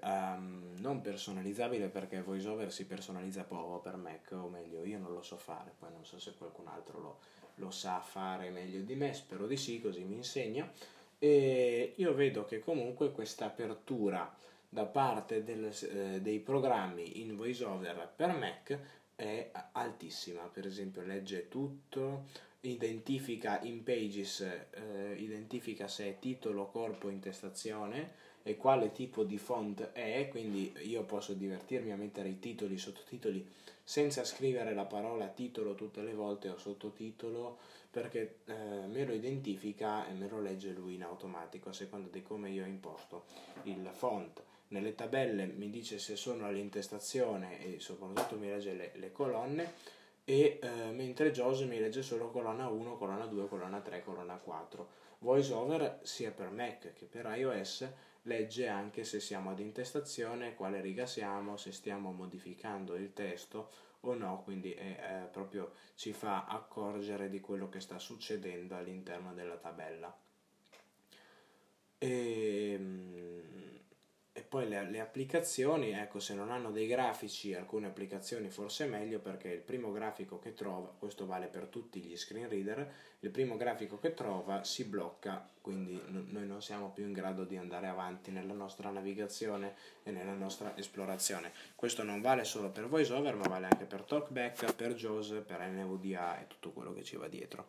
um, 0.00 0.74
non 0.78 1.00
personalizzabile 1.00 1.88
perché 1.88 2.20
VoiceOver 2.20 2.70
si 2.70 2.86
personalizza 2.86 3.44
poco 3.44 3.80
per 3.80 3.96
Mac, 3.96 4.32
o 4.32 4.48
meglio, 4.48 4.84
io 4.84 4.98
non 4.98 5.12
lo 5.12 5.22
so 5.22 5.36
fare, 5.36 5.72
poi 5.78 5.90
non 5.92 6.04
so 6.04 6.18
se 6.18 6.34
qualcun 6.36 6.68
altro 6.68 7.00
lo, 7.00 7.18
lo 7.56 7.70
sa 7.70 8.00
fare 8.00 8.50
meglio 8.50 8.82
di 8.82 8.94
me, 8.94 9.14
spero 9.14 9.46
di 9.46 9.56
sì, 9.56 9.80
così 9.80 10.04
mi 10.04 10.16
insegna. 10.16 10.70
E 11.18 11.94
io 11.96 12.14
vedo 12.14 12.44
che 12.44 12.58
comunque 12.58 13.12
questa 13.12 13.46
apertura 13.46 14.34
da 14.68 14.84
parte 14.84 15.42
del, 15.44 15.70
eh, 15.90 16.20
dei 16.20 16.40
programmi 16.40 17.20
in 17.20 17.36
VoiceOver 17.36 18.12
per 18.14 18.36
Mac 18.36 19.01
è 19.22 19.50
altissima, 19.72 20.42
per 20.42 20.66
esempio 20.66 21.02
legge 21.02 21.48
tutto, 21.48 22.24
identifica 22.62 23.60
in 23.62 23.84
pages, 23.84 24.40
eh, 24.40 25.14
identifica 25.16 25.86
se 25.86 26.08
è 26.08 26.18
titolo, 26.18 26.66
corpo, 26.66 27.08
intestazione, 27.08 28.20
e 28.42 28.56
quale 28.56 28.90
tipo 28.90 29.22
di 29.22 29.38
font 29.38 29.92
è, 29.92 30.26
quindi 30.28 30.72
io 30.82 31.04
posso 31.04 31.32
divertirmi 31.32 31.92
a 31.92 31.96
mettere 31.96 32.28
i 32.28 32.40
titoli, 32.40 32.74
i 32.74 32.78
sottotitoli 32.78 33.48
senza 33.84 34.24
scrivere 34.24 34.74
la 34.74 34.84
parola 34.84 35.28
titolo 35.28 35.76
tutte 35.76 36.02
le 36.02 36.14
volte 36.14 36.48
o 36.48 36.58
sottotitolo 36.58 37.58
perché 37.90 38.38
eh, 38.46 38.86
me 38.88 39.04
lo 39.04 39.12
identifica 39.12 40.08
e 40.08 40.12
me 40.14 40.28
lo 40.28 40.40
legge 40.40 40.72
lui 40.72 40.94
in 40.94 41.04
automatico 41.04 41.68
a 41.68 41.72
seconda 41.72 42.08
di 42.10 42.22
come 42.22 42.50
io 42.50 42.64
ho 42.64 42.66
imposto 42.66 43.24
il 43.64 43.88
font. 43.92 44.42
Nelle 44.72 44.94
tabelle 44.94 45.44
mi 45.44 45.68
dice 45.68 45.98
se 45.98 46.16
sono 46.16 46.46
all'intestazione 46.46 47.60
e 47.60 47.78
soprattutto 47.78 48.38
mi 48.38 48.48
legge 48.48 48.72
le, 48.72 48.92
le 48.94 49.12
colonne 49.12 49.74
e 50.24 50.58
eh, 50.62 50.90
mentre 50.92 51.30
JOS 51.30 51.60
mi 51.62 51.78
legge 51.78 52.02
solo 52.02 52.30
colonna 52.30 52.68
1, 52.68 52.96
colonna 52.96 53.26
2, 53.26 53.48
colonna 53.48 53.80
3, 53.80 54.02
colonna 54.02 54.36
4. 54.36 54.88
VoiceOver 55.18 56.00
sia 56.02 56.30
per 56.30 56.50
Mac 56.50 56.94
che 56.94 57.04
per 57.04 57.26
iOS 57.36 57.86
legge 58.22 58.66
anche 58.66 59.04
se 59.04 59.20
siamo 59.20 59.50
ad 59.50 59.58
intestazione, 59.58 60.54
quale 60.54 60.80
riga 60.80 61.04
siamo, 61.04 61.58
se 61.58 61.70
stiamo 61.70 62.10
modificando 62.12 62.94
il 62.94 63.12
testo 63.12 63.70
o 64.00 64.14
no, 64.14 64.40
quindi 64.42 64.72
è, 64.72 65.24
è 65.24 65.28
proprio 65.30 65.72
ci 65.96 66.14
fa 66.14 66.46
accorgere 66.46 67.28
di 67.28 67.40
quello 67.40 67.68
che 67.68 67.80
sta 67.80 67.98
succedendo 67.98 68.74
all'interno 68.74 69.34
della 69.34 69.56
tabella. 69.56 70.16
E, 71.98 72.72
ehm, 72.72 73.71
poi 74.52 74.68
le, 74.68 74.90
le, 74.90 75.00
applicazioni, 75.00 75.92
ecco, 75.92 76.20
se 76.20 76.34
non 76.34 76.50
hanno 76.50 76.70
dei 76.70 76.86
grafici, 76.86 77.54
alcune 77.54 77.86
applicazioni 77.86 78.50
forse 78.50 78.84
è 78.84 78.86
meglio 78.86 79.18
perché 79.18 79.48
il 79.48 79.62
primo 79.62 79.90
grafico 79.92 80.38
che 80.38 80.52
trova, 80.52 80.94
questo 80.98 81.24
vale 81.24 81.46
per 81.46 81.68
tutti 81.68 82.00
gli 82.02 82.14
screen 82.18 82.50
reader, 82.50 82.92
il 83.20 83.30
primo 83.30 83.56
grafico 83.56 83.98
che 83.98 84.12
trova 84.12 84.62
si 84.62 84.84
blocca, 84.84 85.48
quindi 85.58 85.94
n- 85.94 86.26
noi 86.28 86.46
non 86.46 86.60
siamo 86.60 86.90
più 86.90 87.06
in 87.06 87.14
grado 87.14 87.44
di 87.44 87.56
andare 87.56 87.86
avanti 87.86 88.30
nella 88.30 88.52
nostra 88.52 88.90
navigazione 88.90 89.74
e 90.02 90.10
nella 90.10 90.34
nostra 90.34 90.76
esplorazione. 90.76 91.50
Questo 91.74 92.02
non 92.02 92.20
vale 92.20 92.44
solo 92.44 92.68
per 92.68 92.88
VoiceOver, 92.88 93.34
ma 93.34 93.48
vale 93.48 93.68
anche 93.70 93.86
per 93.86 94.02
TalkBack, 94.02 94.74
per 94.74 94.92
JAWS, 94.92 95.44
per 95.46 95.60
NVDA 95.60 96.42
e 96.42 96.46
tutto 96.46 96.72
quello 96.72 96.92
che 96.92 97.02
ci 97.02 97.16
va 97.16 97.26
dietro. 97.26 97.68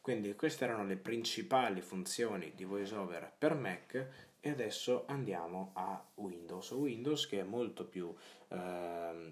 Quindi 0.00 0.34
queste 0.34 0.64
erano 0.64 0.84
le 0.84 0.96
principali 0.96 1.80
funzioni 1.80 2.50
di 2.56 2.64
VoiceOver 2.64 3.34
per 3.38 3.54
Mac 3.54 4.32
e 4.46 4.50
adesso 4.50 5.04
andiamo 5.06 5.70
a 5.72 6.04
Windows. 6.16 6.70
Windows 6.72 7.26
che 7.26 7.40
è 7.40 7.44
molto 7.44 7.86
più 7.86 8.14
eh, 8.48 9.30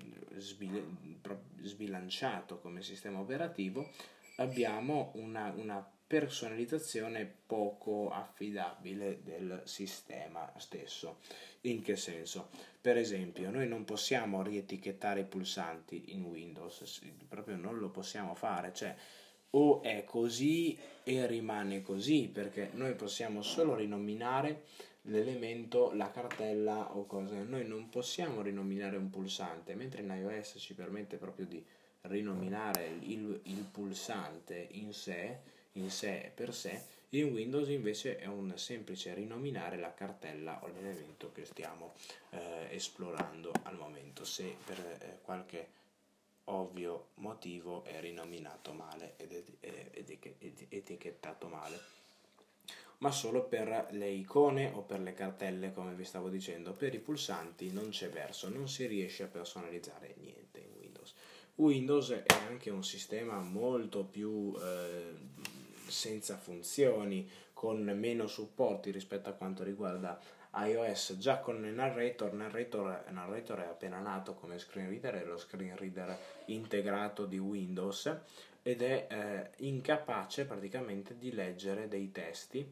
sbilanciato 1.60 2.58
come 2.60 2.80
sistema 2.80 3.20
operativo, 3.20 3.90
abbiamo 4.36 5.10
una, 5.16 5.52
una 5.54 5.86
personalizzazione 6.06 7.30
poco 7.44 8.08
affidabile 8.08 9.20
del 9.22 9.60
sistema 9.64 10.50
stesso. 10.56 11.18
In 11.62 11.82
che 11.82 11.96
senso? 11.96 12.48
Per 12.80 12.96
esempio, 12.96 13.50
noi 13.50 13.68
non 13.68 13.84
possiamo 13.84 14.42
rietichettare 14.42 15.20
i 15.20 15.24
pulsanti 15.24 16.14
in 16.14 16.24
Windows, 16.24 17.02
proprio 17.28 17.56
non 17.56 17.78
lo 17.78 17.90
possiamo 17.90 18.34
fare, 18.34 18.72
cioè 18.72 18.96
o 19.54 19.82
è 19.82 20.04
così 20.04 20.78
e 21.04 21.26
rimane 21.26 21.82
così, 21.82 22.30
perché 22.32 22.70
noi 22.72 22.94
possiamo 22.94 23.42
solo 23.42 23.74
rinominare 23.74 24.62
l'elemento, 25.02 25.92
la 25.92 26.10
cartella 26.10 26.96
o 26.96 27.06
cose. 27.06 27.42
Noi 27.42 27.66
non 27.66 27.88
possiamo 27.88 28.42
rinominare 28.42 28.96
un 28.96 29.10
pulsante, 29.10 29.74
mentre 29.74 30.02
in 30.02 30.10
iOS 30.10 30.56
ci 30.58 30.74
permette 30.74 31.16
proprio 31.16 31.46
di 31.46 31.64
rinominare 32.02 32.86
il, 33.00 33.40
il 33.44 33.64
pulsante 33.70 34.68
in 34.72 34.92
sé, 34.92 35.38
in 35.72 35.90
sé 35.90 36.30
per 36.34 36.52
sé, 36.52 37.00
in 37.10 37.32
Windows 37.32 37.68
invece 37.68 38.16
è 38.16 38.26
un 38.26 38.56
semplice 38.56 39.12
rinominare 39.12 39.76
la 39.76 39.92
cartella 39.92 40.60
o 40.62 40.68
l'elemento 40.68 41.30
che 41.30 41.44
stiamo 41.44 41.92
eh, 42.30 42.68
esplorando 42.70 43.52
al 43.64 43.76
momento, 43.76 44.24
se 44.24 44.56
per 44.64 44.78
eh, 44.78 45.18
qualche 45.22 45.80
ovvio 46.44 47.08
motivo 47.16 47.84
è 47.84 48.00
rinominato 48.00 48.72
male 48.72 49.14
ed, 49.18 49.32
ed, 49.60 50.18
ed 50.38 50.66
etichettato 50.70 51.48
male 51.48 52.01
ma 53.02 53.10
solo 53.10 53.42
per 53.42 53.88
le 53.90 54.08
icone 54.08 54.70
o 54.72 54.82
per 54.82 55.00
le 55.00 55.12
cartelle, 55.12 55.72
come 55.72 55.92
vi 55.92 56.04
stavo 56.04 56.28
dicendo. 56.28 56.72
Per 56.72 56.94
i 56.94 57.00
pulsanti 57.00 57.72
non 57.72 57.88
c'è 57.88 58.08
verso, 58.08 58.48
non 58.48 58.68
si 58.68 58.86
riesce 58.86 59.24
a 59.24 59.26
personalizzare 59.26 60.14
niente 60.20 60.60
in 60.60 60.70
Windows. 60.78 61.12
Windows 61.56 62.10
è 62.10 62.24
anche 62.48 62.70
un 62.70 62.84
sistema 62.84 63.40
molto 63.40 64.04
più 64.04 64.56
eh, 64.56 65.14
senza 65.88 66.36
funzioni, 66.36 67.28
con 67.62 67.84
meno 67.84 68.26
supporti 68.26 68.90
rispetto 68.90 69.28
a 69.28 69.34
quanto 69.34 69.62
riguarda 69.62 70.18
iOS. 70.52 71.16
Già 71.18 71.38
con 71.38 71.60
Narrator, 71.60 72.32
Narrator, 72.32 73.04
Narrator 73.10 73.60
è 73.60 73.66
appena 73.66 74.00
nato 74.00 74.34
come 74.34 74.58
screen 74.58 74.88
reader, 74.88 75.22
è 75.22 75.24
lo 75.24 75.38
screen 75.38 75.76
reader 75.76 76.18
integrato 76.46 77.24
di 77.24 77.38
Windows 77.38 78.12
ed 78.64 78.82
è 78.82 79.06
eh, 79.08 79.64
incapace 79.64 80.44
praticamente 80.44 81.16
di 81.16 81.32
leggere 81.32 81.86
dei 81.86 82.10
testi 82.10 82.68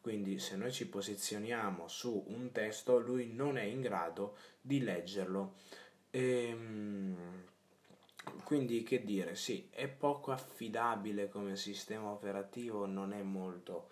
quindi 0.00 0.38
se 0.38 0.56
noi 0.56 0.72
ci 0.72 0.88
posizioniamo 0.88 1.86
su 1.86 2.24
un 2.28 2.52
testo 2.52 2.98
lui 2.98 3.34
non 3.34 3.58
è 3.58 3.64
in 3.64 3.82
grado 3.82 4.36
di 4.62 4.80
leggerlo. 4.80 5.56
Ehm, 6.10 7.44
quindi 8.44 8.82
che 8.82 9.04
dire, 9.04 9.36
sì, 9.36 9.68
è 9.70 9.88
poco 9.88 10.32
affidabile 10.32 11.28
come 11.28 11.54
sistema 11.54 12.10
operativo, 12.10 12.86
non 12.86 13.12
è 13.12 13.22
molto, 13.22 13.90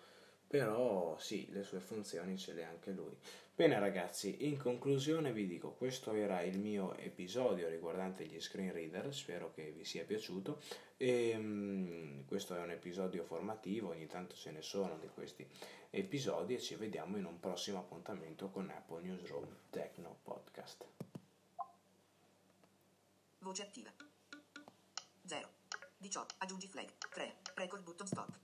però 0.51 1.17
sì, 1.17 1.49
le 1.51 1.63
sue 1.63 1.79
funzioni 1.79 2.37
ce 2.37 2.51
le 2.51 2.65
ha 2.65 2.69
anche 2.69 2.91
lui. 2.91 3.17
Bene 3.55 3.79
ragazzi, 3.79 4.49
in 4.49 4.57
conclusione 4.57 5.31
vi 5.31 5.47
dico, 5.47 5.71
questo 5.71 6.11
era 6.11 6.41
il 6.41 6.59
mio 6.59 6.93
episodio 6.97 7.69
riguardante 7.69 8.25
gli 8.25 8.37
screen 8.37 8.73
reader, 8.73 9.15
spero 9.15 9.53
che 9.53 9.71
vi 9.71 9.85
sia 9.85 10.03
piaciuto. 10.03 10.61
E, 10.97 11.33
um, 11.37 12.25
questo 12.25 12.53
è 12.53 12.59
un 12.59 12.71
episodio 12.71 13.23
formativo, 13.23 13.91
ogni 13.91 14.07
tanto 14.07 14.35
ce 14.35 14.51
ne 14.51 14.61
sono 14.61 14.97
di 14.97 15.07
questi 15.07 15.47
episodi 15.89 16.55
e 16.55 16.59
ci 16.59 16.75
vediamo 16.75 17.15
in 17.15 17.23
un 17.23 17.39
prossimo 17.39 17.77
appuntamento 17.77 18.49
con 18.49 18.69
Apple 18.69 19.03
Newsroom 19.03 19.47
Techno 19.69 20.17
Podcast. 20.21 20.85
Voce 23.39 23.61
attiva. 23.61 23.89
0. 25.23 25.49
18. 25.97 26.35
Aggiungi 26.39 26.67
flag. 26.67 26.89
3. 27.09 27.35
Record 27.55 27.83
button 27.83 28.07
stop. 28.07 28.41